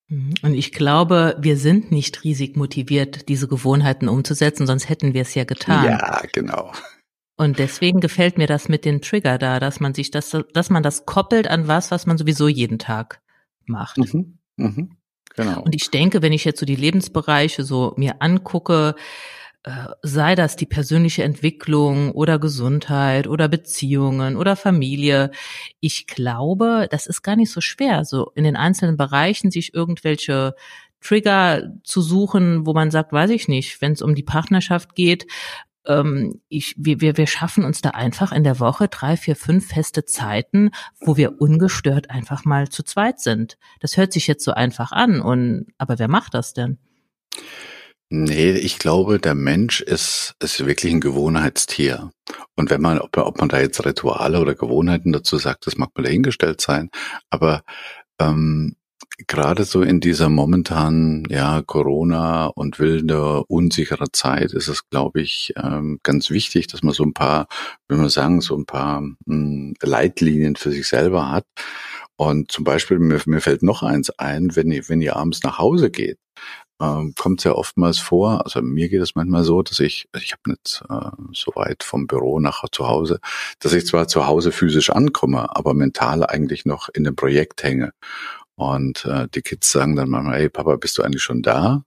Mhm. 0.09 0.35
Und 0.43 0.55
ich 0.55 0.73
glaube, 0.73 1.37
wir 1.39 1.59
sind 1.59 1.93
nicht 1.93 2.25
riesig 2.25 2.57
motiviert, 2.57 3.29
diese 3.29 3.49
Gewohnheiten 3.49 4.09
umzusetzen, 4.09 4.67
sonst 4.67 4.89
hätten 4.89 5.13
wir 5.13 5.23
es 5.23 5.35
ja 5.35 5.45
getan. 5.45 5.85
Ja, 5.85 6.23
genau. 6.33 6.73
Und 7.37 7.59
deswegen 7.59 8.01
gefällt 8.01 8.39
mir 8.39 8.47
das 8.47 8.69
mit 8.69 8.87
den 8.87 9.03
Trigger 9.03 9.37
da, 9.37 9.61
dass 9.61 9.81
man 9.81 9.93
sich 9.93 10.11
das, 10.11 10.35
dass 10.55 10.71
man 10.71 10.83
das 10.83 11.05
koppelt 11.05 11.49
an 11.49 11.69
was, 11.69 11.91
was 11.91 12.07
man 12.07 12.17
sowieso 12.17 12.49
jeden 12.49 12.79
Tag 12.79 13.21
macht. 13.71 13.99
Mhm, 13.99 14.39
mhm, 14.57 14.97
genau. 15.35 15.63
Und 15.63 15.75
ich 15.75 15.91
denke, 15.91 16.23
wenn 16.23 16.33
ich 16.33 16.45
jetzt 16.45 16.61
so 16.61 16.67
die 16.67 16.77
Lebensbereiche 16.77 17.65
so 17.65 17.95
mir 17.97 18.21
angucke, 18.21 18.95
äh, 19.63 19.89
sei 20.03 20.35
das 20.37 20.57
die 20.57 20.67
persönliche 20.67 21.23
Entwicklung 21.23 22.13
oder 22.13 22.39
Gesundheit 22.39 23.27
oder 23.27 23.47
Beziehungen 23.47 24.37
oder 24.37 24.57
Familie. 24.57 25.31
Ich 25.81 26.07
glaube, 26.07 26.89
das 26.91 27.07
ist 27.07 27.23
gar 27.23 27.37
nicht 27.37 27.53
so 27.53 27.61
schwer, 27.61 28.07
so 28.07 28.33
in 28.35 28.45
den 28.45 28.57
einzelnen 28.57 28.97
Bereichen 28.97 29.51
sich 29.51 29.75
irgendwelche 29.75 30.55
Trigger 31.03 31.73
zu 31.85 32.01
suchen, 32.01 32.67
wo 32.67 32.73
man 32.73 32.91
sagt, 32.91 33.13
weiß 33.13 33.31
ich 33.31 33.49
nicht, 33.49 33.83
wenn 33.83 33.93
es 33.93 34.03
um 34.03 34.15
die 34.15 34.23
Partnerschaft 34.23 34.95
geht, 34.95 35.27
ähm, 35.87 36.41
ich, 36.49 36.75
wir, 36.77 37.01
wir, 37.01 37.17
wir 37.17 37.27
schaffen 37.27 37.65
uns 37.65 37.81
da 37.81 37.91
einfach 37.91 38.33
in 38.33 38.45
der 38.45 38.61
Woche 38.61 38.89
drei, 38.89 39.17
vier, 39.17 39.37
fünf 39.37 39.69
feste 39.69 40.05
Zeiten, 40.05 40.71
wo 41.01 41.17
wir 41.17 41.41
ungestört 41.41 42.11
einfach 42.11 42.45
mal 42.45 42.69
zu 42.69 42.83
zweit 42.83 43.21
sind. 43.21 43.59
Das 43.81 43.97
hört 43.97 44.13
sich 44.13 44.27
jetzt 44.27 44.45
so 44.45 44.53
einfach 44.53 44.93
an 44.93 45.21
und, 45.21 45.67
aber 45.79 45.99
wer 45.99 46.09
macht 46.09 46.35
das 46.35 46.53
denn? 46.53 46.79
Nee, 48.13 48.51
ich 48.53 48.81
glaube, 48.81 49.21
der 49.21 49.37
Mensch 49.37 49.81
ist, 49.81 50.35
ist 50.43 50.67
wirklich 50.67 50.93
ein 50.93 51.01
Gewohnheitstier. 51.01 52.11
Und 52.57 52.69
wenn 52.69 52.81
man, 52.81 52.99
ob, 52.99 53.17
ob 53.17 53.39
man 53.39 53.49
da 53.49 53.61
jetzt 53.61 53.85
Rituale 53.87 54.41
oder 54.41 54.57
Gewohnheiten 54.57 55.13
dazu 55.13 55.39
sagt, 55.39 55.69
das 55.69 55.77
mag 55.77 55.91
mal 55.95 56.03
dahingestellt 56.03 56.61
sein. 56.61 56.91
Aber 57.31 57.63
ähm, 58.21 58.75
gerade 59.27 59.65
so 59.65 59.83
in 59.83 60.01
dieser 60.01 60.29
momentanen 60.29 61.27
ja 61.29 61.63
Corona 61.63 62.47
und 62.47 62.79
wilde 62.79 63.45
unsichere 63.45 64.11
Zeit 64.13 64.53
ist 64.53 64.69
es 64.69 64.89
glaube 64.89 65.21
ich 65.21 65.53
ähm, 65.57 66.01
ganz 66.03 66.31
wichtig 66.31 66.67
dass 66.69 66.83
man 66.83 66.95
so 66.95 67.05
ein 67.05 67.15
paar 67.15 67.47
wenn 67.89 67.99
man 67.99 68.09
sagen 68.09 68.41
so 68.41 68.57
ein 68.57 68.67
paar 68.67 69.03
hm, 69.27 69.75
Leitlinien 69.83 70.57
für 70.57 70.71
sich 70.71 70.89
selber 70.89 71.31
hat 71.31 71.47
und 72.17 72.53
zum 72.53 72.65
Beispiel 72.65 72.99
mir, 72.99 73.21
mir 73.27 73.41
fällt 73.41 73.63
noch 73.63 73.83
eins 73.83 74.11
ein 74.11 74.57
wenn 74.57 74.71
ihr 74.71 74.89
wenn 74.89 75.03
ihr 75.03 75.17
abends 75.17 75.43
nach 75.43 75.59
Hause 75.59 75.91
geht 75.91 76.19
ähm, 76.81 77.13
kommt 77.19 77.41
es 77.41 77.45
ja 77.45 77.53
oftmals 77.53 77.99
vor, 77.99 78.45
also 78.45 78.63
mir 78.63 78.89
geht 78.89 79.03
es 79.03 79.15
manchmal 79.15 79.45
so, 79.45 79.63
dass 79.63 79.81
ich, 79.81 80.09
ich 80.17 80.33
habe 80.33 80.51
nicht 80.51 80.83
äh, 80.89 81.11
so 81.35 81.53
weit 81.55 81.83
vom 81.83 82.07
Büro 82.07 82.41
nach 82.41 82.65
zu 82.73 82.89
Hause, 82.89 83.21
dass 83.59 83.75
ich 83.75 83.87
zwar 83.87 84.09
zu 84.09 84.27
Hause 84.27 84.51
physisch 84.51 84.89
ankomme, 84.89 85.55
aber 85.55 85.75
mental 85.75 86.25
eigentlich 86.25 86.65
noch 86.65 86.89
in 86.89 87.05
dem 87.05 87.17
Projekt 87.17 87.63
hänge. 87.63 87.93
Und 88.61 89.07
äh, 89.07 89.27
die 89.35 89.41
Kids 89.41 89.73
sagen 89.73 89.97
dann 89.97 90.11
manchmal, 90.11 90.39
hey 90.39 90.51
Papa, 90.51 90.77
bist 90.77 90.99
du 90.99 91.03
eigentlich 91.03 91.23
schon 91.23 91.41
da? 91.41 91.83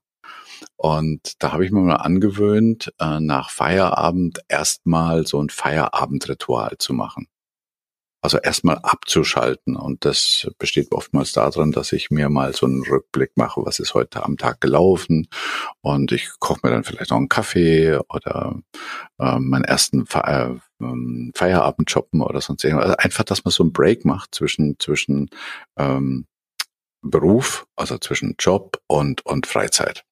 Und 0.74 1.40
da 1.40 1.52
habe 1.52 1.64
ich 1.64 1.70
mir 1.70 1.78
mal 1.78 1.94
angewöhnt, 1.94 2.92
äh, 2.98 3.20
nach 3.20 3.50
Feierabend 3.50 4.40
erstmal 4.48 5.24
so 5.24 5.40
ein 5.40 5.50
Feierabendritual 5.50 6.74
zu 6.78 6.92
machen. 6.92 7.28
Also 8.22 8.38
erstmal 8.38 8.78
abzuschalten. 8.78 9.76
Und 9.76 10.04
das 10.04 10.50
besteht 10.58 10.90
oftmals 10.90 11.32
darin, 11.32 11.70
dass 11.70 11.92
ich 11.92 12.10
mir 12.10 12.28
mal 12.28 12.52
so 12.54 12.66
einen 12.66 12.82
Rückblick 12.82 13.36
mache, 13.36 13.64
was 13.64 13.78
ist 13.78 13.94
heute 13.94 14.24
am 14.24 14.36
Tag 14.36 14.60
gelaufen. 14.60 15.28
Und 15.80 16.10
ich 16.10 16.28
koche 16.40 16.58
mir 16.64 16.70
dann 16.70 16.82
vielleicht 16.82 17.10
noch 17.12 17.18
einen 17.18 17.28
Kaffee 17.28 18.00
oder 18.08 18.58
äh, 19.20 19.38
meinen 19.38 19.64
ersten 19.64 20.06
Fe 20.06 20.24
äh, 20.26 20.54
Feierabend 21.36 21.88
shoppen 21.88 22.20
oder 22.20 22.40
sonst 22.40 22.64
irgendwas. 22.64 22.86
Also 22.86 22.96
einfach, 22.96 23.22
dass 23.22 23.44
man 23.44 23.52
so 23.52 23.62
einen 23.62 23.72
Break 23.72 24.04
macht 24.04 24.34
zwischen, 24.34 24.76
zwischen 24.80 25.30
ähm, 25.78 26.26
Beruf, 27.04 27.66
also 27.76 27.98
zwischen 27.98 28.34
Job 28.38 28.80
und, 28.86 29.24
und 29.26 29.46
Freizeit. 29.46 30.04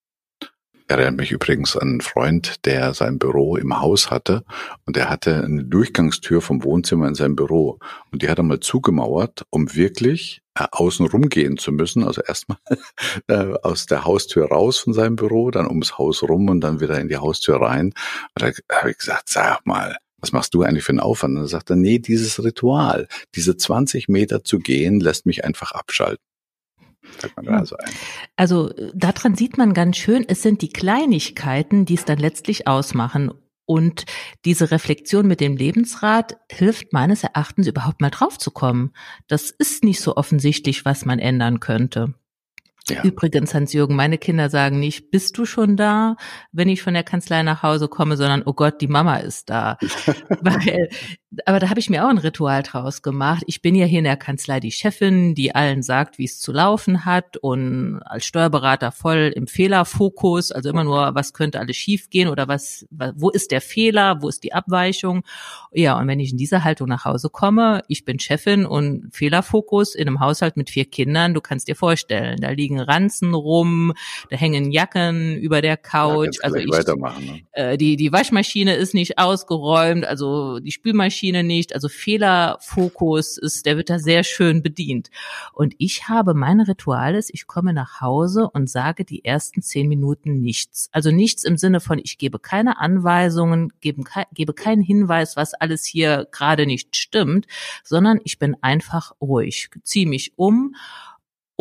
Erinnert 0.88 1.16
mich 1.16 1.32
übrigens 1.32 1.74
an 1.74 1.88
einen 1.88 2.00
Freund, 2.02 2.66
der 2.66 2.92
sein 2.92 3.18
Büro 3.18 3.56
im 3.56 3.80
Haus 3.80 4.10
hatte 4.10 4.44
und 4.84 4.94
der 4.94 5.08
hatte 5.08 5.42
eine 5.42 5.64
Durchgangstür 5.64 6.42
vom 6.42 6.64
Wohnzimmer 6.64 7.08
in 7.08 7.14
sein 7.14 7.34
Büro 7.34 7.78
und 8.10 8.20
die 8.20 8.28
hat 8.28 8.38
er 8.38 8.44
mal 8.44 8.60
zugemauert, 8.60 9.46
um 9.48 9.74
wirklich 9.74 10.42
äh, 10.54 10.66
außen 10.70 11.06
rumgehen 11.06 11.56
zu 11.56 11.72
müssen. 11.72 12.04
Also 12.04 12.20
erstmal 12.20 12.58
äh, 13.28 13.54
aus 13.62 13.86
der 13.86 14.04
Haustür 14.04 14.48
raus 14.48 14.80
von 14.80 14.92
seinem 14.92 15.16
Büro, 15.16 15.50
dann 15.50 15.66
ums 15.66 15.96
Haus 15.96 16.22
rum 16.22 16.50
und 16.50 16.60
dann 16.60 16.80
wieder 16.80 17.00
in 17.00 17.08
die 17.08 17.16
Haustür 17.16 17.62
rein. 17.62 17.94
Und 18.34 18.42
da 18.42 18.50
habe 18.76 18.90
ich 18.90 18.98
gesagt, 18.98 19.30
sag 19.30 19.64
mal, 19.64 19.96
was 20.18 20.32
machst 20.32 20.52
du 20.52 20.62
eigentlich 20.62 20.84
für 20.84 20.92
einen 20.92 21.00
Aufwand? 21.00 21.36
Und 21.36 21.40
dann 21.40 21.48
sagt 21.48 21.70
er, 21.70 21.76
nee, 21.76 22.00
dieses 22.00 22.44
Ritual, 22.44 23.08
diese 23.34 23.56
20 23.56 24.08
Meter 24.08 24.44
zu 24.44 24.58
gehen, 24.58 25.00
lässt 25.00 25.24
mich 25.24 25.44
einfach 25.44 25.72
abschalten 25.72 26.31
da 27.42 27.64
so 27.64 27.76
ein. 27.76 27.90
Also 28.36 28.70
daran 28.94 29.34
sieht 29.34 29.58
man 29.58 29.74
ganz 29.74 29.96
schön, 29.96 30.24
es 30.26 30.42
sind 30.42 30.62
die 30.62 30.68
Kleinigkeiten, 30.68 31.84
die 31.84 31.94
es 31.94 32.04
dann 32.04 32.18
letztlich 32.18 32.66
ausmachen. 32.66 33.32
Und 33.64 34.04
diese 34.44 34.70
Reflexion 34.70 35.26
mit 35.26 35.40
dem 35.40 35.56
Lebensrat 35.56 36.36
hilft 36.50 36.92
meines 36.92 37.22
Erachtens 37.24 37.68
überhaupt 37.68 38.00
mal 38.00 38.10
draufzukommen. 38.10 38.92
Das 39.28 39.50
ist 39.50 39.84
nicht 39.84 40.00
so 40.00 40.16
offensichtlich, 40.16 40.84
was 40.84 41.04
man 41.04 41.18
ändern 41.18 41.60
könnte. 41.60 42.14
Ja. 42.88 43.02
Übrigens, 43.04 43.54
Hans-Jürgen, 43.54 43.94
meine 43.94 44.18
Kinder 44.18 44.50
sagen 44.50 44.80
nicht, 44.80 45.10
bist 45.10 45.38
du 45.38 45.44
schon 45.44 45.76
da, 45.76 46.16
wenn 46.50 46.68
ich 46.68 46.82
von 46.82 46.94
der 46.94 47.04
Kanzlei 47.04 47.42
nach 47.44 47.62
Hause 47.62 47.88
komme, 47.88 48.16
sondern, 48.16 48.42
oh 48.44 48.52
Gott, 48.52 48.80
die 48.80 48.88
Mama 48.88 49.18
ist 49.18 49.50
da. 49.50 49.78
Weil, 50.40 50.88
aber 51.46 51.60
da 51.60 51.70
habe 51.70 51.80
ich 51.80 51.88
mir 51.88 52.04
auch 52.04 52.10
ein 52.10 52.18
Ritual 52.18 52.62
draus 52.62 53.02
gemacht. 53.02 53.42
Ich 53.46 53.62
bin 53.62 53.74
ja 53.74 53.86
hier 53.86 54.00
in 54.00 54.04
der 54.04 54.16
Kanzlei 54.16 54.60
die 54.60 54.70
Chefin, 54.70 55.34
die 55.34 55.54
allen 55.54 55.82
sagt, 55.82 56.18
wie 56.18 56.24
es 56.24 56.40
zu 56.40 56.52
laufen 56.52 57.04
hat 57.04 57.36
und 57.38 58.00
als 58.04 58.26
Steuerberater 58.26 58.92
voll 58.92 59.32
im 59.34 59.46
Fehlerfokus, 59.46 60.52
also 60.52 60.68
immer 60.68 60.84
nur, 60.84 61.14
was 61.14 61.32
könnte 61.32 61.58
alles 61.58 61.76
schiefgehen 61.76 62.28
oder 62.28 62.48
was, 62.48 62.86
wo 62.90 63.30
ist 63.30 63.50
der 63.50 63.62
Fehler, 63.62 64.20
wo 64.20 64.28
ist 64.28 64.44
die 64.44 64.52
Abweichung. 64.52 65.22
Ja, 65.72 65.98
und 65.98 66.06
wenn 66.06 66.20
ich 66.20 66.32
in 66.32 66.38
dieser 66.38 66.64
Haltung 66.64 66.88
nach 66.88 67.06
Hause 67.06 67.30
komme, 67.30 67.82
ich 67.88 68.04
bin 68.04 68.18
Chefin 68.18 68.66
und 68.66 69.08
Fehlerfokus 69.12 69.94
in 69.94 70.08
einem 70.08 70.20
Haushalt 70.20 70.56
mit 70.56 70.68
vier 70.68 70.84
Kindern, 70.84 71.32
du 71.32 71.40
kannst 71.40 71.66
dir 71.68 71.76
vorstellen, 71.76 72.40
da 72.40 72.50
liegen 72.50 72.78
Ranzen 72.78 73.32
rum, 73.32 73.94
da 74.28 74.36
hängen 74.36 74.70
Jacken 74.70 75.36
über 75.38 75.62
der 75.62 75.78
Couch. 75.78 76.36
Ja, 76.42 76.44
also 76.44 76.56
ich, 76.56 76.70
ne? 76.70 77.40
äh, 77.52 77.78
die, 77.78 77.96
die 77.96 78.12
Waschmaschine 78.12 78.74
ist 78.74 78.92
nicht 78.92 79.18
ausgeräumt, 79.18 80.04
also 80.04 80.58
die 80.58 80.72
Spülmaschine 80.72 81.21
nicht. 81.30 81.74
Also 81.74 81.88
Fehlerfokus 81.88 83.38
ist, 83.38 83.64
der 83.66 83.76
wird 83.76 83.90
da 83.90 84.00
sehr 84.00 84.24
schön 84.24 84.62
bedient. 84.62 85.10
Und 85.52 85.74
ich 85.78 86.08
habe 86.08 86.34
meine 86.34 86.66
Rituales, 86.66 87.30
ich 87.32 87.46
komme 87.46 87.72
nach 87.72 88.00
Hause 88.00 88.50
und 88.52 88.68
sage 88.68 89.04
die 89.04 89.24
ersten 89.24 89.62
zehn 89.62 89.88
Minuten 89.88 90.40
nichts. 90.40 90.88
Also 90.90 91.12
nichts 91.12 91.44
im 91.44 91.56
Sinne 91.56 91.78
von, 91.78 92.00
ich 92.02 92.18
gebe 92.18 92.40
keine 92.40 92.80
Anweisungen, 92.80 93.72
gebe, 93.80 94.02
gebe 94.34 94.54
keinen 94.54 94.82
Hinweis, 94.82 95.36
was 95.36 95.54
alles 95.54 95.84
hier 95.84 96.26
gerade 96.32 96.66
nicht 96.66 96.96
stimmt, 96.96 97.46
sondern 97.84 98.18
ich 98.24 98.40
bin 98.40 98.56
einfach 98.60 99.12
ruhig, 99.20 99.70
ziehe 99.84 100.08
mich 100.08 100.32
um 100.36 100.74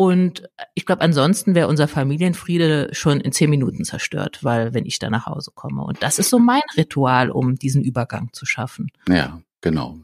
und 0.02 0.48
ich 0.74 0.86
glaube, 0.86 1.02
ansonsten 1.02 1.54
wäre 1.54 1.68
unser 1.68 1.86
Familienfriede 1.86 2.88
schon 2.92 3.20
in 3.20 3.30
zehn 3.30 3.50
Minuten 3.50 3.84
zerstört, 3.84 4.42
weil 4.42 4.74
wenn 4.74 4.86
ich 4.86 4.98
da 4.98 5.10
nach 5.10 5.26
Hause 5.26 5.52
komme. 5.54 5.84
Und 5.84 6.02
das 6.02 6.18
ist 6.18 6.30
so 6.30 6.38
mein 6.38 6.62
Ritual, 6.76 7.30
um 7.30 7.56
diesen 7.56 7.84
Übergang 7.84 8.32
zu 8.32 8.46
schaffen. 8.46 8.90
Ja, 9.08 9.40
genau. 9.62 9.98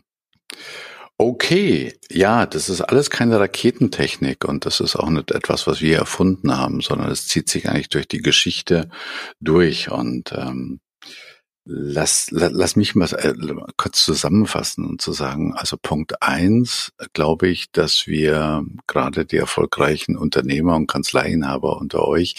Okay, 1.20 1.98
ja, 2.10 2.46
das 2.46 2.68
ist 2.68 2.80
alles 2.80 3.10
keine 3.10 3.40
Raketentechnik 3.40 4.44
und 4.44 4.64
das 4.64 4.78
ist 4.78 4.94
auch 4.94 5.10
nicht 5.10 5.32
etwas, 5.32 5.66
was 5.66 5.80
wir 5.80 5.98
erfunden 5.98 6.56
haben, 6.56 6.80
sondern 6.80 7.10
es 7.10 7.26
zieht 7.26 7.48
sich 7.50 7.68
eigentlich 7.68 7.88
durch 7.88 8.06
die 8.06 8.22
Geschichte 8.22 8.88
durch 9.40 9.90
und 9.90 10.32
ähm, 10.32 10.78
Lass, 11.70 12.30
lass, 12.30 12.52
lass 12.54 12.76
mich 12.76 12.94
mal 12.94 13.12
äh, 13.12 13.34
kurz 13.76 14.02
zusammenfassen 14.02 14.86
und 14.86 15.02
zu 15.02 15.12
sagen, 15.12 15.52
also 15.54 15.76
Punkt 15.76 16.22
eins, 16.22 16.92
glaube 17.12 17.48
ich, 17.48 17.70
dass 17.72 18.06
wir 18.06 18.64
gerade 18.86 19.26
die 19.26 19.36
erfolgreichen 19.36 20.16
Unternehmer 20.16 20.76
und 20.76 20.86
Kanzleiinhaber 20.86 21.76
unter 21.76 22.08
euch, 22.08 22.36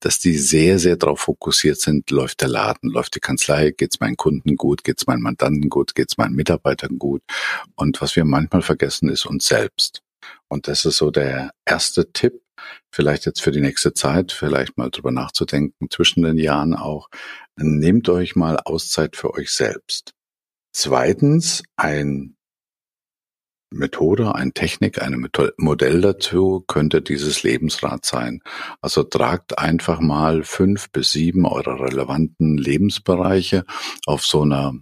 dass 0.00 0.18
die 0.18 0.32
sehr, 0.32 0.78
sehr 0.78 0.96
darauf 0.96 1.20
fokussiert 1.20 1.78
sind, 1.78 2.10
läuft 2.10 2.40
der 2.40 2.48
Laden, 2.48 2.88
läuft 2.88 3.14
die 3.16 3.20
Kanzlei, 3.20 3.70
geht's 3.70 4.00
meinen 4.00 4.16
Kunden 4.16 4.56
gut, 4.56 4.82
geht's 4.82 5.06
meinen 5.06 5.20
Mandanten 5.20 5.68
gut, 5.68 5.94
geht's 5.94 6.16
meinen 6.16 6.34
Mitarbeitern 6.34 6.98
gut. 6.98 7.20
Und 7.74 8.00
was 8.00 8.16
wir 8.16 8.24
manchmal 8.24 8.62
vergessen, 8.62 9.10
ist 9.10 9.26
uns 9.26 9.46
selbst. 9.46 10.00
Und 10.48 10.68
das 10.68 10.84
ist 10.84 10.96
so 10.96 11.10
der 11.10 11.50
erste 11.64 12.12
Tipp, 12.12 12.42
vielleicht 12.90 13.26
jetzt 13.26 13.40
für 13.40 13.52
die 13.52 13.60
nächste 13.60 13.94
Zeit, 13.94 14.32
vielleicht 14.32 14.76
mal 14.76 14.90
drüber 14.90 15.10
nachzudenken, 15.10 15.88
zwischen 15.90 16.22
den 16.22 16.38
Jahren 16.38 16.74
auch, 16.74 17.08
nehmt 17.56 18.08
euch 18.08 18.36
mal 18.36 18.58
Auszeit 18.64 19.16
für 19.16 19.34
euch 19.34 19.52
selbst. 19.52 20.12
Zweitens, 20.72 21.62
ein 21.76 22.36
Methode, 23.72 24.34
eine 24.34 24.52
Technik, 24.52 25.00
ein 25.00 25.28
Modell 25.56 26.00
dazu 26.00 26.64
könnte 26.66 27.02
dieses 27.02 27.42
Lebensrad 27.44 28.04
sein. 28.04 28.42
Also 28.80 29.04
tragt 29.04 29.58
einfach 29.58 30.00
mal 30.00 30.42
fünf 30.42 30.90
bis 30.90 31.12
sieben 31.12 31.46
eurer 31.46 31.80
relevanten 31.80 32.58
Lebensbereiche 32.58 33.64
auf 34.06 34.24
so 34.26 34.42
einer 34.42 34.74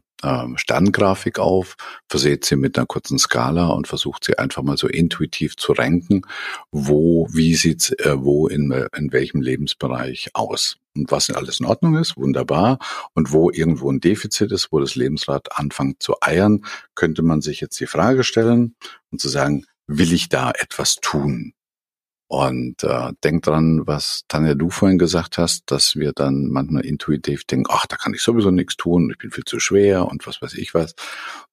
Sterngrafik 0.57 1.39
auf, 1.39 1.77
verseht 2.09 2.45
sie 2.45 2.57
mit 2.57 2.77
einer 2.77 2.87
kurzen 2.87 3.19
Skala 3.19 3.69
und 3.69 3.87
versucht 3.87 4.25
sie 4.25 4.39
einfach 4.39 4.63
mal 4.63 4.77
so 4.77 4.89
intuitiv 4.89 5.57
zu 5.57 5.73
ranken, 5.73 6.23
wo, 6.73 7.29
wie 7.31 7.55
sieht's, 7.55 7.93
äh, 7.93 8.15
wo 8.17 8.49
in, 8.49 8.73
in 8.97 9.13
welchem 9.13 9.41
Lebensbereich 9.41 10.31
aus. 10.35 10.77
Und 10.97 11.11
was 11.13 11.31
alles 11.31 11.61
in 11.61 11.67
Ordnung 11.67 11.97
ist, 11.97 12.17
wunderbar. 12.17 12.79
Und 13.15 13.33
wo 13.33 13.51
irgendwo 13.51 13.91
ein 13.91 14.01
Defizit 14.01 14.51
ist, 14.51 14.73
wo 14.73 14.81
das 14.81 14.97
Lebensrad 14.97 15.57
anfängt 15.57 16.03
zu 16.03 16.15
eiern, 16.21 16.65
könnte 16.95 17.23
man 17.23 17.41
sich 17.41 17.61
jetzt 17.61 17.79
die 17.79 17.87
Frage 17.87 18.25
stellen 18.25 18.75
und 19.11 19.21
zu 19.21 19.29
sagen, 19.29 19.65
will 19.87 20.13
ich 20.13 20.29
da 20.29 20.51
etwas 20.51 20.97
tun? 20.97 21.53
Und 22.31 22.85
äh, 22.85 23.13
denk 23.25 23.43
dran, 23.45 23.87
was 23.87 24.25
Tanja 24.29 24.55
du 24.55 24.69
vorhin 24.69 24.99
gesagt 24.99 25.39
hast, 25.39 25.71
dass 25.71 25.97
wir 25.97 26.13
dann 26.13 26.49
manchmal 26.49 26.85
intuitiv 26.85 27.45
denken, 27.45 27.67
ach, 27.71 27.87
da 27.87 27.97
kann 27.97 28.13
ich 28.13 28.21
sowieso 28.21 28.51
nichts 28.51 28.77
tun, 28.77 29.09
ich 29.11 29.17
bin 29.17 29.31
viel 29.31 29.45
zu 29.45 29.59
schwer 29.59 30.07
und 30.07 30.27
was 30.27 30.43
weiß 30.43 30.55
ich 30.55 30.75
was. 30.75 30.95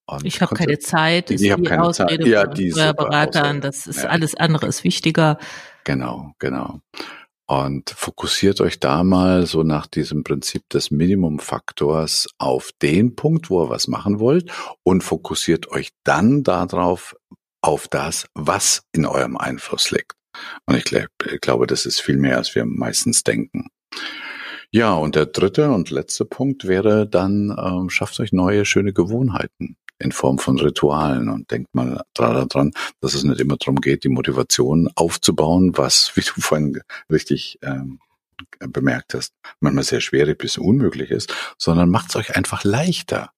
Und 0.04 0.26
ich 0.26 0.42
habe 0.42 0.54
keine 0.54 0.78
Zeit, 0.78 1.30
ist 1.30 1.40
ich 1.40 1.50
habe 1.50 1.62
keine 1.62 1.82
Ausrede 1.82 2.24
Zeit. 2.24 2.26
Ja, 2.26 2.46
die 2.46 2.70
Beratern, 2.70 3.62
das 3.62 3.86
ist 3.86 4.02
ja. 4.02 4.10
alles 4.10 4.34
andere 4.34 4.66
ist 4.66 4.84
wichtiger. 4.84 5.38
Genau, 5.84 6.34
genau. 6.38 6.80
Und 7.46 7.90
fokussiert 7.90 8.60
euch 8.60 8.78
da 8.78 9.02
mal 9.02 9.46
so 9.46 9.62
nach 9.62 9.86
diesem 9.86 10.24
Prinzip 10.24 10.68
des 10.68 10.90
Minimumfaktors 10.90 12.28
auf 12.38 12.72
den 12.82 13.16
Punkt, 13.16 13.48
wo 13.48 13.64
ihr 13.64 13.70
was 13.70 13.88
machen 13.88 14.20
wollt 14.20 14.50
und 14.82 15.02
fokussiert 15.02 15.68
euch 15.68 15.90
dann 16.04 16.42
darauf, 16.42 17.16
auf 17.62 17.88
das, 17.88 18.28
was 18.34 18.82
in 18.92 19.06
eurem 19.06 19.36
Einfluss 19.36 19.90
liegt. 19.90 20.12
Und 20.66 20.76
ich 20.76 20.84
glaub, 20.84 21.08
glaube, 21.40 21.66
das 21.66 21.86
ist 21.86 22.00
viel 22.00 22.16
mehr, 22.16 22.36
als 22.36 22.54
wir 22.54 22.64
meistens 22.64 23.24
denken. 23.24 23.68
Ja, 24.70 24.94
und 24.94 25.14
der 25.14 25.26
dritte 25.26 25.70
und 25.70 25.90
letzte 25.90 26.24
Punkt 26.24 26.66
wäre 26.66 27.08
dann, 27.08 27.56
ähm, 27.58 27.88
schafft 27.88 28.18
euch 28.20 28.32
neue, 28.32 28.64
schöne 28.64 28.92
Gewohnheiten 28.92 29.76
in 29.98 30.12
Form 30.12 30.38
von 30.38 30.58
Ritualen 30.58 31.28
und 31.28 31.50
denkt 31.50 31.74
mal 31.74 32.02
daran, 32.14 32.72
dass 33.00 33.14
es 33.14 33.24
nicht 33.24 33.40
immer 33.40 33.56
darum 33.56 33.76
geht, 33.76 34.04
die 34.04 34.08
Motivation 34.08 34.90
aufzubauen, 34.94 35.76
was, 35.76 36.12
wie 36.16 36.20
du 36.20 36.40
vorhin 36.40 36.80
richtig 37.10 37.58
ähm, 37.62 38.00
bemerkt 38.58 39.14
hast, 39.14 39.32
manchmal 39.60 39.84
sehr 39.84 40.00
schwierig 40.00 40.38
bis 40.38 40.58
unmöglich 40.58 41.10
ist, 41.10 41.32
sondern 41.58 41.90
macht 41.90 42.10
es 42.10 42.16
euch 42.16 42.36
einfach 42.36 42.64
leichter. 42.64 43.30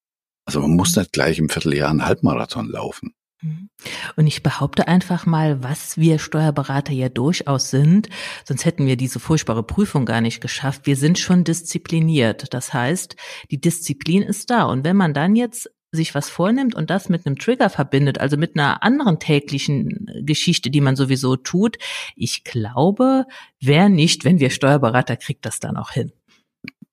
Also 0.45 0.61
man 0.61 0.73
muss 0.73 0.97
nicht 0.97 1.13
gleich 1.13 1.39
im 1.39 1.49
Vierteljahr 1.49 1.91
einen 1.91 2.07
Halbmarathon 2.07 2.69
laufen. 2.69 3.15
Mhm. 3.41 3.71
Und 4.17 4.27
ich 4.27 4.43
behaupte 4.43 4.89
einfach 4.89 5.27
mal, 5.27 5.63
was 5.63 5.97
wir 5.97 6.19
Steuerberater 6.19 6.93
ja 6.93 7.09
durchaus 7.09 7.71
sind, 7.71 8.09
sonst 8.45 8.65
hätten 8.65 8.87
wir 8.87 8.97
diese 8.97 9.21
furchtbare 9.21 9.63
Prüfung 9.63 10.07
gar 10.07 10.21
nicht 10.21 10.41
geschafft. 10.41 10.83
Wir 10.85 10.97
sind 10.97 11.19
schon 11.19 11.45
diszipliniert. 11.45 12.53
Das 12.53 12.73
heißt, 12.73 13.17
die 13.51 13.61
Disziplin 13.61 14.23
ist 14.23 14.51
da. 14.51 14.65
Und 14.65 14.85
wenn 14.85 14.97
man 14.97 15.15
dann 15.15 15.37
jetzt 15.37 15.71
sich 15.91 16.15
was 16.15 16.29
vornimmt 16.29 16.75
und 16.75 16.91
das 16.91 17.09
mit 17.09 17.27
einem 17.27 17.39
Trigger 17.39 17.71
verbindet, 17.71 18.19
also 18.19 18.37
mit 18.37 18.57
einer 18.57 18.83
anderen 18.83 19.19
täglichen 19.19 20.07
Geschichte, 20.23 20.71
die 20.71 20.83
man 20.83 20.97
sowieso 20.97 21.37
tut, 21.37 21.79
ich 22.15 22.45
glaube, 22.45 23.25
wer 23.61 23.89
nicht, 23.89 24.25
wenn 24.25 24.39
wir 24.39 24.51
Steuerberater, 24.51 25.17
kriegt 25.17 25.47
das 25.47 25.61
dann 25.61 25.77
auch 25.77 25.91
hin. 25.91 26.13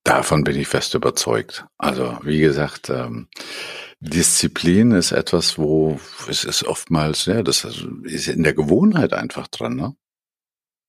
Davon 0.05 0.43
bin 0.43 0.55
ich 0.55 0.67
fest 0.67 0.93
überzeugt. 0.93 1.65
Also 1.79 2.19
wie 2.21 2.39
gesagt, 2.39 2.91
ähm, 2.91 3.27
Disziplin 3.99 4.91
ist 4.91 5.11
etwas, 5.11 5.57
wo 5.57 5.99
es 6.29 6.43
ist 6.43 6.63
oftmals, 6.63 7.25
ja, 7.25 7.41
das 7.41 7.65
ist 8.03 8.27
in 8.27 8.43
der 8.43 8.53
Gewohnheit 8.53 9.13
einfach 9.13 9.47
dran. 9.47 9.75
Ne? 9.75 9.95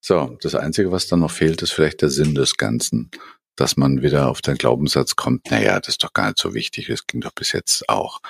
So, 0.03 0.37
das 0.43 0.55
Einzige, 0.55 0.93
was 0.93 1.07
dann 1.07 1.21
noch 1.21 1.31
fehlt, 1.31 1.63
ist 1.63 1.73
vielleicht 1.73 2.03
der 2.03 2.11
Sinn 2.11 2.35
des 2.35 2.59
Ganzen, 2.59 3.11
dass 3.57 3.79
man 3.79 4.03
wieder 4.03 4.29
auf 4.29 4.43
den 4.43 4.57
Glaubenssatz 4.57 5.17
kommt, 5.17 5.51
naja, 5.51 5.81
das 5.81 5.95
ist 5.95 6.05
doch 6.05 6.13
gar 6.13 6.27
nicht 6.27 6.39
so 6.39 6.53
wichtig, 6.53 6.89
das 6.89 7.07
ging 7.07 7.23
doch 7.23 7.33
bis 7.33 7.53
jetzt 7.53 7.89
auch. 7.89 8.21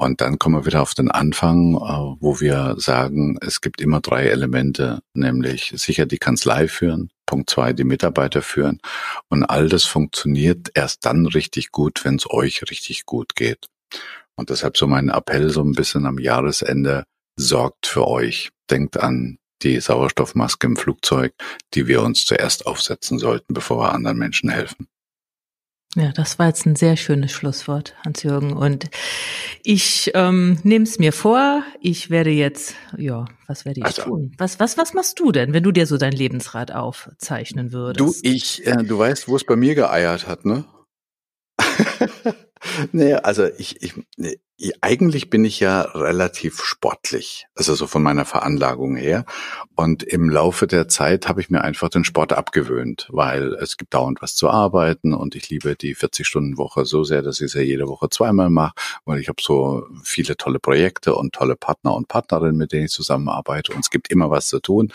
Und 0.00 0.22
dann 0.22 0.38
kommen 0.38 0.54
wir 0.54 0.64
wieder 0.64 0.80
auf 0.80 0.94
den 0.94 1.10
Anfang, 1.10 1.74
äh, 1.74 2.16
wo 2.20 2.40
wir 2.40 2.74
sagen, 2.78 3.36
es 3.42 3.60
gibt 3.60 3.82
immer 3.82 4.00
drei 4.00 4.28
Elemente, 4.28 5.00
nämlich 5.12 5.74
sicher 5.76 6.06
die 6.06 6.16
Kanzlei 6.16 6.68
führen, 6.68 7.10
Punkt 7.26 7.50
zwei, 7.50 7.74
die 7.74 7.84
Mitarbeiter 7.84 8.40
führen. 8.40 8.80
Und 9.28 9.44
all 9.44 9.68
das 9.68 9.84
funktioniert 9.84 10.70
erst 10.72 11.04
dann 11.04 11.26
richtig 11.26 11.70
gut, 11.70 12.02
wenn 12.02 12.14
es 12.14 12.30
euch 12.30 12.62
richtig 12.70 13.04
gut 13.04 13.36
geht. 13.36 13.66
Und 14.36 14.48
deshalb 14.48 14.78
so 14.78 14.86
mein 14.86 15.10
Appell 15.10 15.50
so 15.50 15.62
ein 15.62 15.72
bisschen 15.72 16.06
am 16.06 16.18
Jahresende, 16.18 17.04
sorgt 17.36 17.86
für 17.86 18.08
euch. 18.08 18.48
Denkt 18.70 18.96
an 18.96 19.36
die 19.60 19.80
Sauerstoffmaske 19.80 20.66
im 20.66 20.76
Flugzeug, 20.78 21.34
die 21.74 21.88
wir 21.88 22.00
uns 22.00 22.24
zuerst 22.24 22.66
aufsetzen 22.66 23.18
sollten, 23.18 23.52
bevor 23.52 23.80
wir 23.80 23.92
anderen 23.92 24.16
Menschen 24.16 24.48
helfen. 24.48 24.88
Ja, 25.96 26.12
das 26.12 26.38
war 26.38 26.46
jetzt 26.46 26.66
ein 26.66 26.76
sehr 26.76 26.96
schönes 26.96 27.32
Schlusswort, 27.32 27.96
Hans-Jürgen. 28.04 28.52
Und 28.52 28.90
ich 29.64 30.12
ähm, 30.14 30.60
nehme 30.62 30.84
es 30.84 31.00
mir 31.00 31.12
vor, 31.12 31.64
ich 31.80 32.10
werde 32.10 32.30
jetzt, 32.30 32.76
ja, 32.96 33.24
was 33.48 33.64
werde 33.64 33.80
ich 33.80 33.86
also, 33.86 34.02
tun? 34.02 34.32
Was, 34.38 34.60
was, 34.60 34.78
was 34.78 34.94
machst 34.94 35.18
du 35.18 35.32
denn, 35.32 35.52
wenn 35.52 35.64
du 35.64 35.72
dir 35.72 35.86
so 35.86 35.96
dein 35.96 36.12
Lebensrad 36.12 36.70
aufzeichnen 36.70 37.72
würdest? 37.72 38.24
Du, 38.24 38.28
ich, 38.28 38.64
äh, 38.66 38.84
du 38.84 38.98
weißt, 38.98 39.26
wo 39.26 39.34
es 39.34 39.42
bei 39.42 39.56
mir 39.56 39.74
geeiert 39.74 40.28
hat, 40.28 40.44
ne? 40.44 40.64
nee, 42.92 43.14
also 43.14 43.46
ich, 43.58 43.82
ich, 43.82 43.94
nee, 44.16 44.38
eigentlich 44.82 45.30
bin 45.30 45.44
ich 45.44 45.60
ja 45.60 45.82
relativ 45.82 46.62
sportlich, 46.62 47.46
also 47.54 47.74
so 47.74 47.86
von 47.86 48.02
meiner 48.02 48.26
Veranlagung 48.26 48.96
her. 48.96 49.24
Und 49.74 50.02
im 50.02 50.28
Laufe 50.28 50.66
der 50.66 50.88
Zeit 50.88 51.28
habe 51.28 51.40
ich 51.40 51.48
mir 51.48 51.62
einfach 51.62 51.88
den 51.88 52.04
Sport 52.04 52.34
abgewöhnt, 52.34 53.08
weil 53.10 53.54
es 53.54 53.78
gibt 53.78 53.94
dauernd 53.94 54.20
was 54.20 54.36
zu 54.36 54.50
arbeiten 54.50 55.14
und 55.14 55.34
ich 55.34 55.48
liebe 55.48 55.76
die 55.76 55.96
40-Stunden-Woche 55.96 56.84
so 56.84 57.04
sehr, 57.04 57.22
dass 57.22 57.40
ich 57.40 57.46
es 57.46 57.54
ja 57.54 57.62
jede 57.62 57.88
Woche 57.88 58.10
zweimal 58.10 58.50
mache, 58.50 58.74
weil 59.06 59.20
ich 59.20 59.28
habe 59.28 59.40
so 59.40 59.86
viele 60.04 60.36
tolle 60.36 60.58
Projekte 60.58 61.14
und 61.14 61.32
tolle 61.32 61.56
Partner 61.56 61.94
und 61.94 62.08
Partnerinnen, 62.08 62.56
mit 62.56 62.72
denen 62.72 62.84
ich 62.84 62.92
zusammenarbeite 62.92 63.72
und 63.72 63.80
es 63.80 63.90
gibt 63.90 64.10
immer 64.10 64.30
was 64.30 64.48
zu 64.48 64.60
tun. 64.60 64.92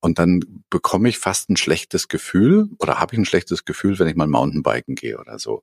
Und 0.00 0.18
dann 0.18 0.64
bekomme 0.70 1.08
ich 1.08 1.18
fast 1.18 1.50
ein 1.50 1.56
schlechtes 1.56 2.08
Gefühl 2.08 2.70
oder 2.78 2.98
habe 3.00 3.14
ich 3.14 3.18
ein 3.18 3.26
schlechtes 3.26 3.64
Gefühl, 3.64 3.98
wenn 3.98 4.08
ich 4.08 4.16
mal 4.16 4.26
Mountainbiken 4.26 4.94
gehe 4.94 5.18
oder 5.18 5.38
so. 5.38 5.62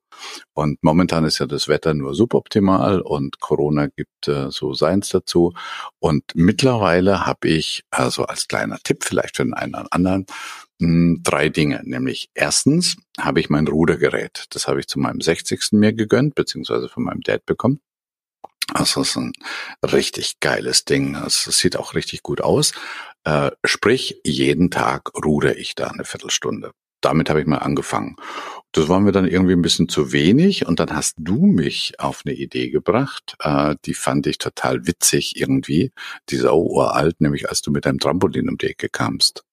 Und 0.54 0.84
momentan 0.84 1.26
ist 1.26 1.40
ja 1.40 1.48
das 1.48 1.68
Wetter 1.68 1.94
nur 1.94 2.14
suboptimal 2.14 3.02
und 3.02 3.40
Corona 3.40 3.88
gibt 3.88 4.28
äh, 4.28 4.52
so 4.52 4.74
seins 4.74 5.10
dazu. 5.10 5.54
Und 6.00 6.24
mittlerweile 6.36 7.26
habe 7.26 7.48
ich, 7.48 7.84
also 7.90 8.26
als 8.26 8.48
kleiner 8.48 8.78
Tipp 8.84 9.04
vielleicht 9.04 9.38
für 9.38 9.44
den 9.44 9.56
einen 9.56 9.74
oder 9.74 9.88
anderen, 9.92 10.28
hm, 10.80 11.22
drei 11.24 11.50
Dinge. 11.50 11.82
Nämlich 11.84 12.30
erstens 12.36 12.98
habe 13.20 13.40
ich 13.40 13.50
mein 13.50 13.68
Rudergerät. 13.68 14.46
Das 14.52 14.68
habe 14.68 14.80
ich 14.80 14.88
zu 14.88 15.00
meinem 15.00 15.22
60. 15.22 15.70
mir 15.72 15.94
gegönnt, 15.94 16.36
beziehungsweise 16.36 16.90
von 16.90 17.04
meinem 17.04 17.22
Dad 17.22 17.46
bekommen. 17.46 17.80
Also 18.74 19.02
es 19.02 19.10
ist 19.10 19.18
ein 19.18 19.34
richtig 19.84 20.40
geiles 20.40 20.84
Ding. 20.86 21.16
Es 21.16 21.44
sieht 21.46 21.78
auch 21.78 21.96
richtig 21.96 22.22
gut 22.22 22.42
aus. 22.42 22.74
Äh, 23.28 23.52
sprich, 23.66 24.22
jeden 24.24 24.72
Tag 24.72 25.12
ruder 25.26 25.58
ich 25.58 25.76
da 25.76 25.88
eine 25.88 26.06
Viertelstunde 26.06 26.72
damit 27.02 27.30
habe 27.30 27.42
ich 27.42 27.48
mal 27.48 27.58
angefangen. 27.58 28.16
Das 28.72 28.90
war 28.90 29.00
mir 29.00 29.12
dann 29.12 29.28
irgendwie 29.28 29.54
ein 29.54 29.62
bisschen 29.62 29.90
zu 29.90 30.12
wenig 30.12 30.68
und 30.68 30.80
dann 30.80 30.92
hast 30.92 31.16
du 31.18 31.46
mich 31.46 32.00
auf 32.00 32.24
eine 32.26 32.36
Idee 32.36 32.70
gebracht, 32.70 33.36
äh, 33.40 33.76
die 33.86 33.94
fand 33.94 34.28
ich 34.28 34.38
total 34.38 34.88
witzig 34.88 35.40
irgendwie, 35.40 35.92
diese 36.30 36.54
oh, 36.54 36.78
uralt, 36.78 37.22
nämlich 37.22 37.50
als 37.50 37.62
du 37.62 37.72
mit 37.72 37.86
deinem 37.86 38.00
Trampolin 38.00 38.50
um 38.50 38.58
die 38.58 38.68
Ecke 38.68 38.90
kamst. 38.90 39.44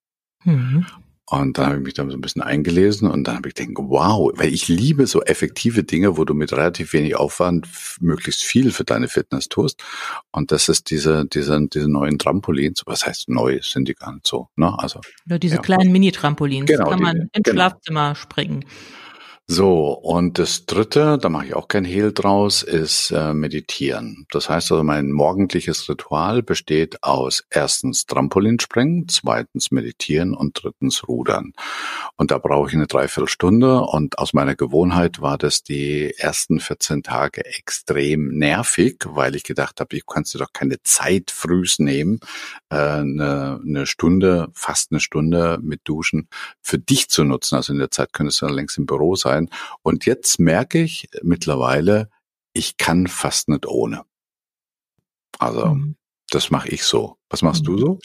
Mhm. 0.45 0.87
Und 1.27 1.57
dann 1.57 1.67
habe 1.67 1.77
ich 1.79 1.83
mich 1.83 1.95
dann 1.95 2.11
so 2.11 2.17
ein 2.17 2.21
bisschen 2.21 2.43
eingelesen 2.43 3.11
und 3.11 3.25
dann 3.25 3.37
habe 3.37 3.49
ich 3.49 3.55
gedacht, 3.55 3.73
wow, 3.79 4.31
weil 4.35 4.53
ich 4.53 4.69
liebe 4.69 5.07
so 5.07 5.23
effektive 5.23 5.83
Dinge, 5.83 6.19
wo 6.19 6.25
du 6.27 6.35
mit 6.35 6.53
relativ 6.53 6.93
wenig 6.93 7.17
Aufwand 7.17 7.67
möglichst 8.01 8.43
viel 8.43 8.71
für 8.73 8.85
deine 8.85 9.09
Fitness 9.09 9.49
tust. 9.49 9.83
Und 10.33 10.53
das 10.53 10.69
ist 10.69 10.91
diese, 10.91 11.25
diese, 11.25 11.67
diese 11.67 11.91
neuen 11.91 12.19
Trampolins. 12.19 12.83
Was 12.85 13.07
heißt 13.07 13.31
neu? 13.31 13.59
Sind 13.63 13.89
die 13.89 13.95
gar 13.95 14.13
nicht 14.13 14.27
so, 14.27 14.49
ne? 14.57 14.79
Also. 14.79 15.01
Oder 15.25 15.39
diese 15.39 15.57
ja. 15.57 15.63
kleinen 15.63 15.91
Mini-Trampolins. 15.93 16.67
Genau, 16.67 16.91
kann 16.91 17.01
man 17.01 17.17
im 17.33 17.43
genau. 17.43 17.55
Schlafzimmer 17.55 18.15
springen. 18.15 18.67
So, 19.46 19.88
und 19.88 20.38
das 20.38 20.64
dritte, 20.64 21.18
da 21.18 21.28
mache 21.28 21.44
ich 21.44 21.54
auch 21.54 21.68
kein 21.68 21.85
Hehl 21.85 22.12
draus, 22.14 22.62
ist 22.62 23.11
äh, 23.11 23.35
Meditieren. 23.35 24.26
Das 24.30 24.48
heißt 24.48 24.72
also, 24.72 24.83
mein 24.83 25.12
morgendliches 25.12 25.87
Ritual 25.87 26.42
besteht 26.42 27.02
aus 27.02 27.44
erstens 27.50 28.07
Trampolinspringen, 28.07 29.07
zweitens 29.09 29.70
Meditieren 29.70 30.33
und 30.33 30.62
drittens 30.62 31.07
Rudern. 31.07 31.52
Und 32.16 32.30
da 32.30 32.38
brauche 32.38 32.70
ich 32.70 32.74
eine 32.74 32.87
Dreiviertelstunde 32.87 33.83
und 33.83 34.18
aus 34.18 34.33
meiner 34.33 34.54
Gewohnheit 34.54 35.20
war 35.20 35.37
das 35.37 35.62
die 35.62 36.14
ersten 36.16 36.59
14 36.59 37.02
Tage 37.02 37.44
extrem 37.44 38.28
nervig, 38.38 39.04
weil 39.04 39.37
ich 39.37 39.44
gedacht 39.44 39.78
habe, 39.78 39.94
ich 39.94 40.07
kannst 40.07 40.33
dir 40.33 40.38
doch 40.38 40.54
keine 40.54 40.83
Zeit 40.85 41.30
frühs 41.30 41.78
nehmen, 41.78 42.18
äh, 42.70 42.76
eine, 42.76 43.61
eine 43.62 43.87
Stunde, 43.87 44.48
fast 44.54 44.90
eine 44.90 45.00
Stunde 45.00 45.59
mit 45.61 45.83
Duschen 45.85 46.28
für 46.62 46.78
dich 46.78 47.11
zu 47.11 47.24
nutzen. 47.24 47.57
Also 47.57 47.74
in 47.74 47.78
der 47.78 47.90
Zeit 47.90 48.14
könntest 48.14 48.40
du 48.40 48.46
dann 48.46 48.54
längst 48.54 48.78
im 48.78 48.87
Büro 48.87 49.16
sein 49.16 49.34
sein. 49.35 49.51
Und 49.83 50.07
jetzt 50.07 50.38
merke 50.38 50.81
ich 50.81 51.09
mittlerweile, 51.23 52.11
ich 52.53 52.77
kann 52.77 53.07
fast 53.07 53.49
nicht 53.49 53.66
ohne. 53.66 54.05
Also 55.38 55.66
mhm. 55.75 55.97
Das 56.35 56.51
mache 56.51 56.68
ich 56.68 56.83
so. 56.83 57.16
Was 57.31 57.42
machst 57.42 57.66
du 57.66 57.73
mhm. 57.73 57.79
so? 57.79 57.99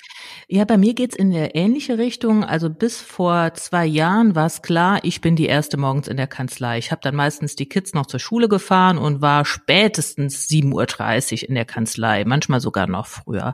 Ja, 0.48 0.65
bei 0.65 0.78
mir 0.78 0.94
geht's 0.94 1.15
in 1.15 1.32
der 1.32 1.56
ähnliche 1.56 1.98
Richtung. 1.98 2.44
Also 2.44 2.70
bis 2.70 3.02
vor 3.02 3.54
zwei 3.54 3.86
Jahren 3.86 4.36
war 4.36 4.46
es 4.46 4.62
klar, 4.62 5.00
ich 5.04 5.22
bin 5.22 5.36
die 5.36 5.46
erste 5.46 5.78
morgens 5.78 6.08
in 6.08 6.18
der 6.18 6.28
Kanzlei. 6.28 6.78
Ich 6.78 6.92
habe 6.92 7.02
dann 7.04 7.15
meistens 7.15 7.56
die 7.56 7.68
Kids 7.68 7.94
noch 7.94 8.06
zur 8.06 8.20
Schule 8.20 8.48
gefahren 8.48 8.98
und 8.98 9.22
war 9.22 9.46
spätestens 9.46 10.48
7.30 10.48 11.44
Uhr 11.44 11.50
in 11.50 11.56
der 11.56 11.65
Kanzlei, 11.65 12.24
manchmal 12.26 12.60
sogar 12.60 12.88
noch 12.88 13.08
früher. 13.08 13.54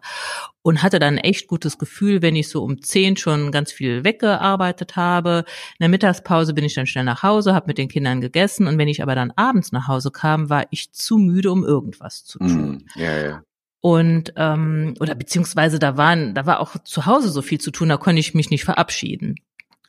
Und 0.62 0.82
hatte 0.82 1.00
dann 1.00 1.16
ein 1.16 1.24
echt 1.24 1.48
gutes 1.48 1.78
Gefühl, 1.78 2.22
wenn 2.22 2.36
ich 2.36 2.50
so 2.50 2.64
um 2.64 2.82
10 2.82 3.18
schon 3.18 3.52
ganz 3.52 3.72
viel 3.72 4.04
weggearbeitet 4.04 4.96
habe. 4.96 5.46
In 5.78 5.84
der 5.84 5.90
Mittagspause 5.90 6.54
bin 6.54 6.64
ich 6.64 6.74
dann 6.74 6.88
schnell 6.88 7.04
nach 7.04 7.24
Hause, 7.24 7.54
habe 7.54 7.68
mit 7.68 7.78
den 7.78 7.90
Kindern 7.90 8.22
gegessen 8.22 8.68
und 8.68 8.78
wenn 8.78 8.88
ich 8.88 9.04
aber 9.04 9.16
dann 9.16 9.32
abends 9.36 9.72
nach 9.72 9.88
Hause 9.88 10.12
kam, 10.12 10.50
war 10.50 10.66
ich 10.72 10.92
zu 10.92 11.18
müde, 11.18 11.52
um 11.52 11.64
irgendwas 11.64 12.24
zu 12.24 12.40
tun. 12.40 12.86
Mm, 12.96 13.00
ja, 13.00 13.18
ja. 13.18 13.42
Und 13.86 14.34
ähm, 14.36 14.96
oder 15.00 15.14
beziehungsweise 15.14 15.78
da 15.78 15.96
waren, 15.96 16.34
da 16.34 16.48
war 16.48 16.60
auch 16.60 16.76
zu 16.86 17.06
Hause 17.06 17.30
so 17.30 17.44
viel 17.44 17.60
zu 17.60 17.70
tun, 17.70 17.88
da 17.88 17.98
konnte 17.98 18.20
ich 18.20 18.34
mich 18.34 18.50
nicht 18.50 18.66
verabschieden. 18.66 19.36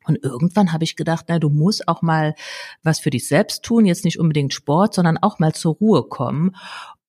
Und 0.04 0.22
irgendwann 0.22 0.74
habe 0.74 0.84
ich 0.84 0.96
gedacht, 0.96 1.24
na, 1.28 1.38
du 1.38 1.48
musst 1.48 1.88
auch 1.88 2.02
mal 2.02 2.34
was 2.82 3.00
für 3.00 3.08
dich 3.08 3.26
selbst 3.26 3.62
tun, 3.62 3.86
jetzt 3.86 4.04
nicht 4.04 4.18
unbedingt 4.18 4.52
Sport, 4.52 4.92
sondern 4.92 5.16
auch 5.16 5.38
mal 5.38 5.54
zur 5.54 5.76
Ruhe 5.76 6.02
kommen. 6.02 6.54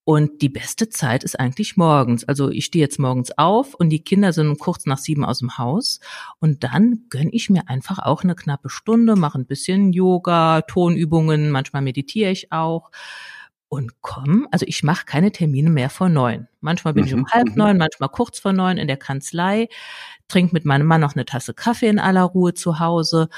Und 0.06 0.42
die 0.42 0.48
beste 0.48 0.88
Zeit 0.88 1.26
ist 1.26 1.38
eigentlich 1.38 1.76
morgens. 1.76 2.24
Also 2.24 2.52
ich 2.52 2.64
stehe 2.64 2.86
jetzt 2.86 3.00
morgens 3.00 3.38
auf 3.38 3.74
und 3.74 3.90
die 3.90 4.02
Kinder 4.06 4.32
sind 4.32 4.58
kurz 4.58 4.86
nach 4.86 4.98
sieben 4.98 5.26
aus 5.26 5.40
dem 5.40 5.58
Haus. 5.58 6.00
Und 6.40 6.64
dann 6.64 7.04
gönn 7.10 7.28
ich 7.34 7.50
mir 7.50 7.68
einfach 7.68 8.00
auch 8.00 8.24
eine 8.24 8.34
knappe 8.34 8.70
Stunde, 8.70 9.18
mache 9.18 9.38
ein 9.38 9.46
bisschen 9.46 9.92
Yoga, 9.92 10.62
Tonübungen, 10.62 11.52
manchmal 11.52 11.82
meditiere 11.82 12.32
ich 12.32 12.54
auch 12.54 12.92
und 13.70 14.02
komm, 14.02 14.48
also 14.52 14.66
ich 14.68 14.84
mache 14.84 15.06
keine 15.06 15.32
Termine 15.32 15.70
mehr 15.70 15.90
vor 15.90 16.10
neun. 16.10 16.48
Manchmal 16.62 16.94
bin 16.94 17.04
mhm. 17.04 17.08
ich 17.08 17.14
um 17.14 17.20
mhm, 17.22 17.32
halb 17.32 17.50
mhm. 17.50 17.56
neun, 17.56 17.78
manchmal 17.78 18.10
kurz 18.10 18.40
vor 18.40 18.54
neun 18.54 18.78
in 18.78 18.88
der 18.88 18.98
Kanzlei, 18.98 19.68
trinke 20.28 20.54
mit 20.54 20.66
meinem 20.66 20.88
Mann 20.88 21.02
noch 21.02 21.16
eine 21.16 21.26
Tasse 21.26 21.54
Kaffee 21.54 21.88
in 21.88 22.00
aller 22.00 22.24
Ruhe 22.24 22.54
zu 22.54 22.80
Hause. 22.80 23.30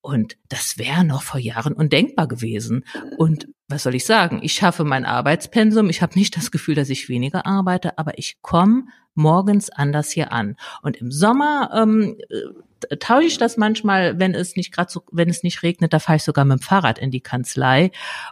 Und 0.00 0.36
das 0.48 0.78
wäre 0.78 1.04
noch 1.04 1.22
vor 1.22 1.40
Jahren 1.40 1.72
undenkbar 1.72 2.28
gewesen. 2.28 2.84
Und 3.18 3.48
was 3.68 3.82
soll 3.82 3.94
ich 3.94 4.04
sagen? 4.04 4.40
Ich 4.42 4.52
schaffe 4.52 4.84
mein 4.84 5.04
Arbeitspensum. 5.04 5.90
Ich 5.90 6.00
habe 6.02 6.18
nicht 6.18 6.36
das 6.36 6.50
Gefühl, 6.50 6.74
dass 6.74 6.88
ich 6.88 7.08
weniger 7.08 7.46
arbeite, 7.46 7.98
aber 7.98 8.18
ich 8.18 8.38
komme 8.42 8.84
morgens 9.14 9.70
anders 9.70 10.10
hier 10.10 10.30
an. 10.32 10.56
Und 10.82 10.98
im 10.98 11.10
Sommer 11.10 11.70
ähm, 11.74 12.16
äh, 12.28 12.96
tausche 12.98 13.26
ich 13.26 13.38
das 13.38 13.56
manchmal, 13.56 14.20
wenn 14.20 14.34
es 14.34 14.54
nicht 14.54 14.72
gerade 14.72 14.92
so, 14.92 15.02
wenn 15.10 15.28
es 15.28 15.42
nicht 15.42 15.62
regnet, 15.62 15.92
da 15.92 15.98
fahre 15.98 16.16
ich 16.16 16.22
sogar 16.22 16.44
mit 16.44 16.60
dem 16.60 16.62
Fahrrad 16.62 16.98
in 16.98 17.10
die 17.10 17.22
Kanzlei. 17.22 17.90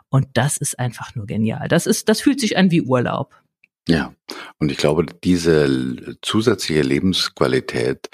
Und 0.09 0.29
das 0.35 0.57
ist 0.57 0.79
einfach 0.79 1.15
nur 1.15 1.27
genial. 1.27 1.69
Das 1.69 1.87
ist, 1.87 2.09
das 2.09 2.21
fühlt 2.21 2.39
sich 2.39 2.57
an 2.57 2.71
wie 2.71 2.83
Urlaub. 2.83 3.35
Ja, 3.87 4.15
und 4.59 4.71
ich 4.71 4.79
glaube, 4.79 5.05
diese 5.25 6.17
zusätzliche 6.23 6.83
Lebensqualität 6.83 8.09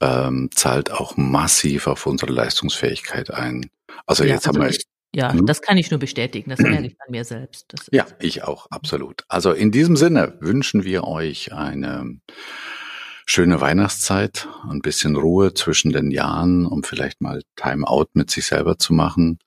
ähm, 0.00 0.50
zahlt 0.54 0.92
auch 0.92 1.16
massiv 1.16 1.88
auf 1.88 2.06
unsere 2.06 2.32
Leistungsfähigkeit 2.32 3.32
ein. 3.32 3.70
Also 4.06 4.24
ja, 4.24 4.34
jetzt 4.34 4.46
also 4.46 4.60
haben 4.60 4.68
wir. 4.68 4.76
Ja, 5.16 5.32
hm? 5.32 5.46
das 5.46 5.62
kann 5.62 5.78
ich 5.78 5.90
nur 5.90 5.98
bestätigen. 5.98 6.50
Das 6.50 6.60
merke 6.60 6.88
ich 6.88 7.00
an 7.00 7.10
mir 7.10 7.24
selbst. 7.24 7.72
ja, 7.90 8.04
ich 8.20 8.44
auch, 8.44 8.66
absolut. 8.70 9.24
Also 9.28 9.52
in 9.52 9.70
diesem 9.70 9.96
Sinne 9.96 10.36
wünschen 10.40 10.84
wir 10.84 11.04
euch 11.04 11.54
eine 11.54 12.20
schöne 13.24 13.62
Weihnachtszeit, 13.62 14.46
ein 14.68 14.82
bisschen 14.82 15.16
Ruhe 15.16 15.54
zwischen 15.54 15.90
den 15.90 16.10
Jahren, 16.10 16.66
um 16.66 16.82
vielleicht 16.82 17.22
mal 17.22 17.40
Time-out 17.56 18.10
mit 18.12 18.30
sich 18.30 18.44
selber 18.44 18.78
zu 18.78 18.92
machen 18.92 19.38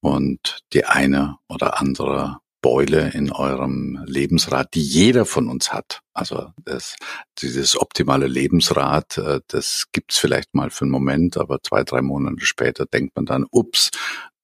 und 0.00 0.60
die 0.72 0.86
eine 0.86 1.36
oder 1.50 1.78
andere 1.78 2.38
Beule 2.62 3.10
in 3.10 3.30
eurem 3.30 4.02
Lebensrad, 4.06 4.72
die 4.72 4.82
jeder 4.82 5.26
von 5.26 5.48
uns 5.48 5.70
hat. 5.70 6.00
Also 6.14 6.48
das, 6.64 6.96
dieses 7.42 7.78
optimale 7.78 8.26
Lebensrad, 8.26 9.18
äh, 9.18 9.40
das 9.48 9.86
gibt's 9.92 10.18
vielleicht 10.18 10.54
mal 10.54 10.70
für 10.70 10.84
einen 10.84 10.92
Moment, 10.92 11.36
aber 11.36 11.58
zwei, 11.62 11.84
drei 11.84 12.00
Monate 12.00 12.44
später 12.44 12.86
denkt 12.86 13.16
man 13.16 13.26
dann, 13.26 13.46
ups, 13.50 13.90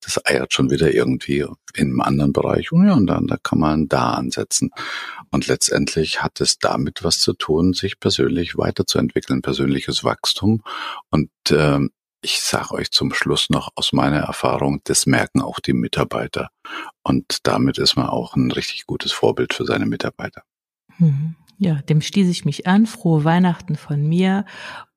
das 0.06 0.24
eiert 0.24 0.52
schon 0.52 0.70
wieder 0.70 0.94
irgendwie 0.94 1.40
in 1.74 1.88
einem 1.88 2.00
anderen 2.00 2.32
Bereich. 2.32 2.70
Und 2.70 2.86
ja, 2.86 2.94
und 2.94 3.08
dann 3.08 3.26
da 3.26 3.36
kann 3.36 3.58
man 3.58 3.88
da 3.88 4.14
ansetzen. 4.14 4.70
Und 5.30 5.48
letztendlich 5.48 6.22
hat 6.22 6.40
es 6.40 6.58
damit 6.58 7.02
was 7.02 7.18
zu 7.18 7.32
tun, 7.32 7.72
sich 7.72 7.98
persönlich 7.98 8.56
weiterzuentwickeln, 8.56 9.42
persönliches 9.42 10.04
Wachstum. 10.04 10.62
Und 11.10 11.30
ähm, 11.50 11.90
ich 12.22 12.40
sage 12.40 12.72
euch 12.72 12.92
zum 12.92 13.12
Schluss 13.12 13.50
noch 13.50 13.70
aus 13.74 13.92
meiner 13.92 14.18
Erfahrung, 14.18 14.80
das 14.84 15.06
merken 15.06 15.42
auch 15.42 15.58
die 15.58 15.74
Mitarbeiter. 15.74 16.50
Und 17.02 17.46
damit 17.46 17.78
ist 17.78 17.96
man 17.96 18.06
auch 18.06 18.36
ein 18.36 18.50
richtig 18.52 18.86
gutes 18.86 19.12
Vorbild 19.12 19.54
für 19.54 19.64
seine 19.64 19.86
Mitarbeiter. 19.86 20.42
Mhm. 20.98 21.34
Ja, 21.58 21.80
dem 21.82 22.02
stieß 22.02 22.28
ich 22.28 22.44
mich 22.44 22.66
an. 22.66 22.86
Frohe 22.86 23.24
Weihnachten 23.24 23.76
von 23.76 24.06
mir 24.06 24.44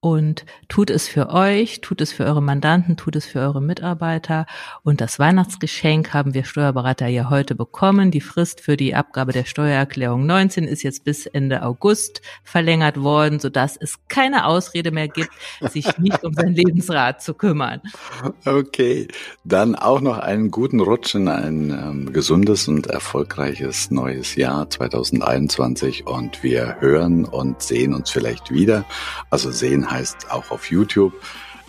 und 0.02 0.46
tut 0.70 0.90
es 0.90 1.10
für 1.10 1.30
euch, 1.30 1.82
tut 1.82 2.00
es 2.00 2.14
für 2.14 2.24
eure 2.24 2.42
Mandanten, 2.42 2.96
tut 2.96 3.18
es 3.18 3.26
für 3.26 3.40
eure 3.40 3.62
Mitarbeiter. 3.62 4.46
Und 4.82 5.02
das 5.02 5.20
Weihnachtsgeschenk 5.20 6.14
haben 6.14 6.34
wir 6.34 6.46
Steuerberater 6.46 7.08
ja 7.08 7.30
heute 7.30 7.54
bekommen. 7.54 8.10
Die 8.10 8.22
Frist 8.22 8.62
für 8.62 8.78
die 8.78 8.96
Abgabe 8.96 9.34
der 9.34 9.44
Steuererklärung 9.44 10.26
19 10.26 10.64
ist 10.64 10.84
jetzt 10.84 11.04
bis 11.04 11.26
Ende 11.26 11.64
August 11.64 12.22
verlängert 12.44 13.02
worden, 13.02 13.42
sodass 13.42 13.76
es 13.76 13.96
keine 14.08 14.46
Ausrede 14.46 14.92
mehr 14.92 15.10
gibt, 15.10 15.32
sich 15.70 15.98
nicht 15.98 16.24
um 16.24 16.34
sein 16.34 16.54
Lebensrat 16.54 17.22
zu 17.22 17.34
kümmern. 17.34 17.82
Okay, 18.46 19.10
dann 19.44 19.76
auch 19.76 20.00
noch 20.00 20.18
einen 20.18 20.50
guten 20.50 20.80
Rutsch 20.80 21.14
in 21.16 21.28
ein 21.28 21.72
ähm, 21.72 22.14
gesundes 22.14 22.70
und 22.70 22.88
erfolgreiches 22.88 23.92
neues 23.92 24.36
Jahr 24.36 24.70
2021 24.70 26.08
und 26.08 26.42
wir 26.42 26.78
hören 26.80 27.26
und 27.26 27.62
sehen 27.62 27.94
uns 27.94 28.10
vielleicht 28.10 28.52
wieder. 28.52 28.86
Also 29.30 29.52
sehen 29.52 29.89
heißt 29.90 30.32
auch 30.32 30.52
auf 30.52 30.70
YouTube 30.70 31.14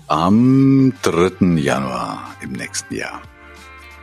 am 0.09 0.93
3. 1.03 1.59
Januar 1.59 2.35
im 2.41 2.53
nächsten 2.53 2.95
Jahr. 2.95 3.23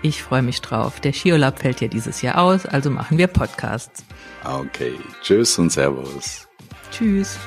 Ich 0.02 0.24
freue 0.24 0.42
mich 0.42 0.62
drauf. 0.62 1.00
Der 1.00 1.12
Skiurlaub 1.12 1.60
fällt 1.60 1.82
ja 1.82 1.88
dieses 1.88 2.22
Jahr 2.22 2.38
aus, 2.38 2.66
also 2.66 2.90
machen 2.90 3.18
wir 3.18 3.28
Podcasts. 3.28 4.04
Okay, 4.44 4.94
tschüss 5.22 5.58
und 5.60 5.72
Servus. 5.72 6.48
Tschüss. 6.92 7.38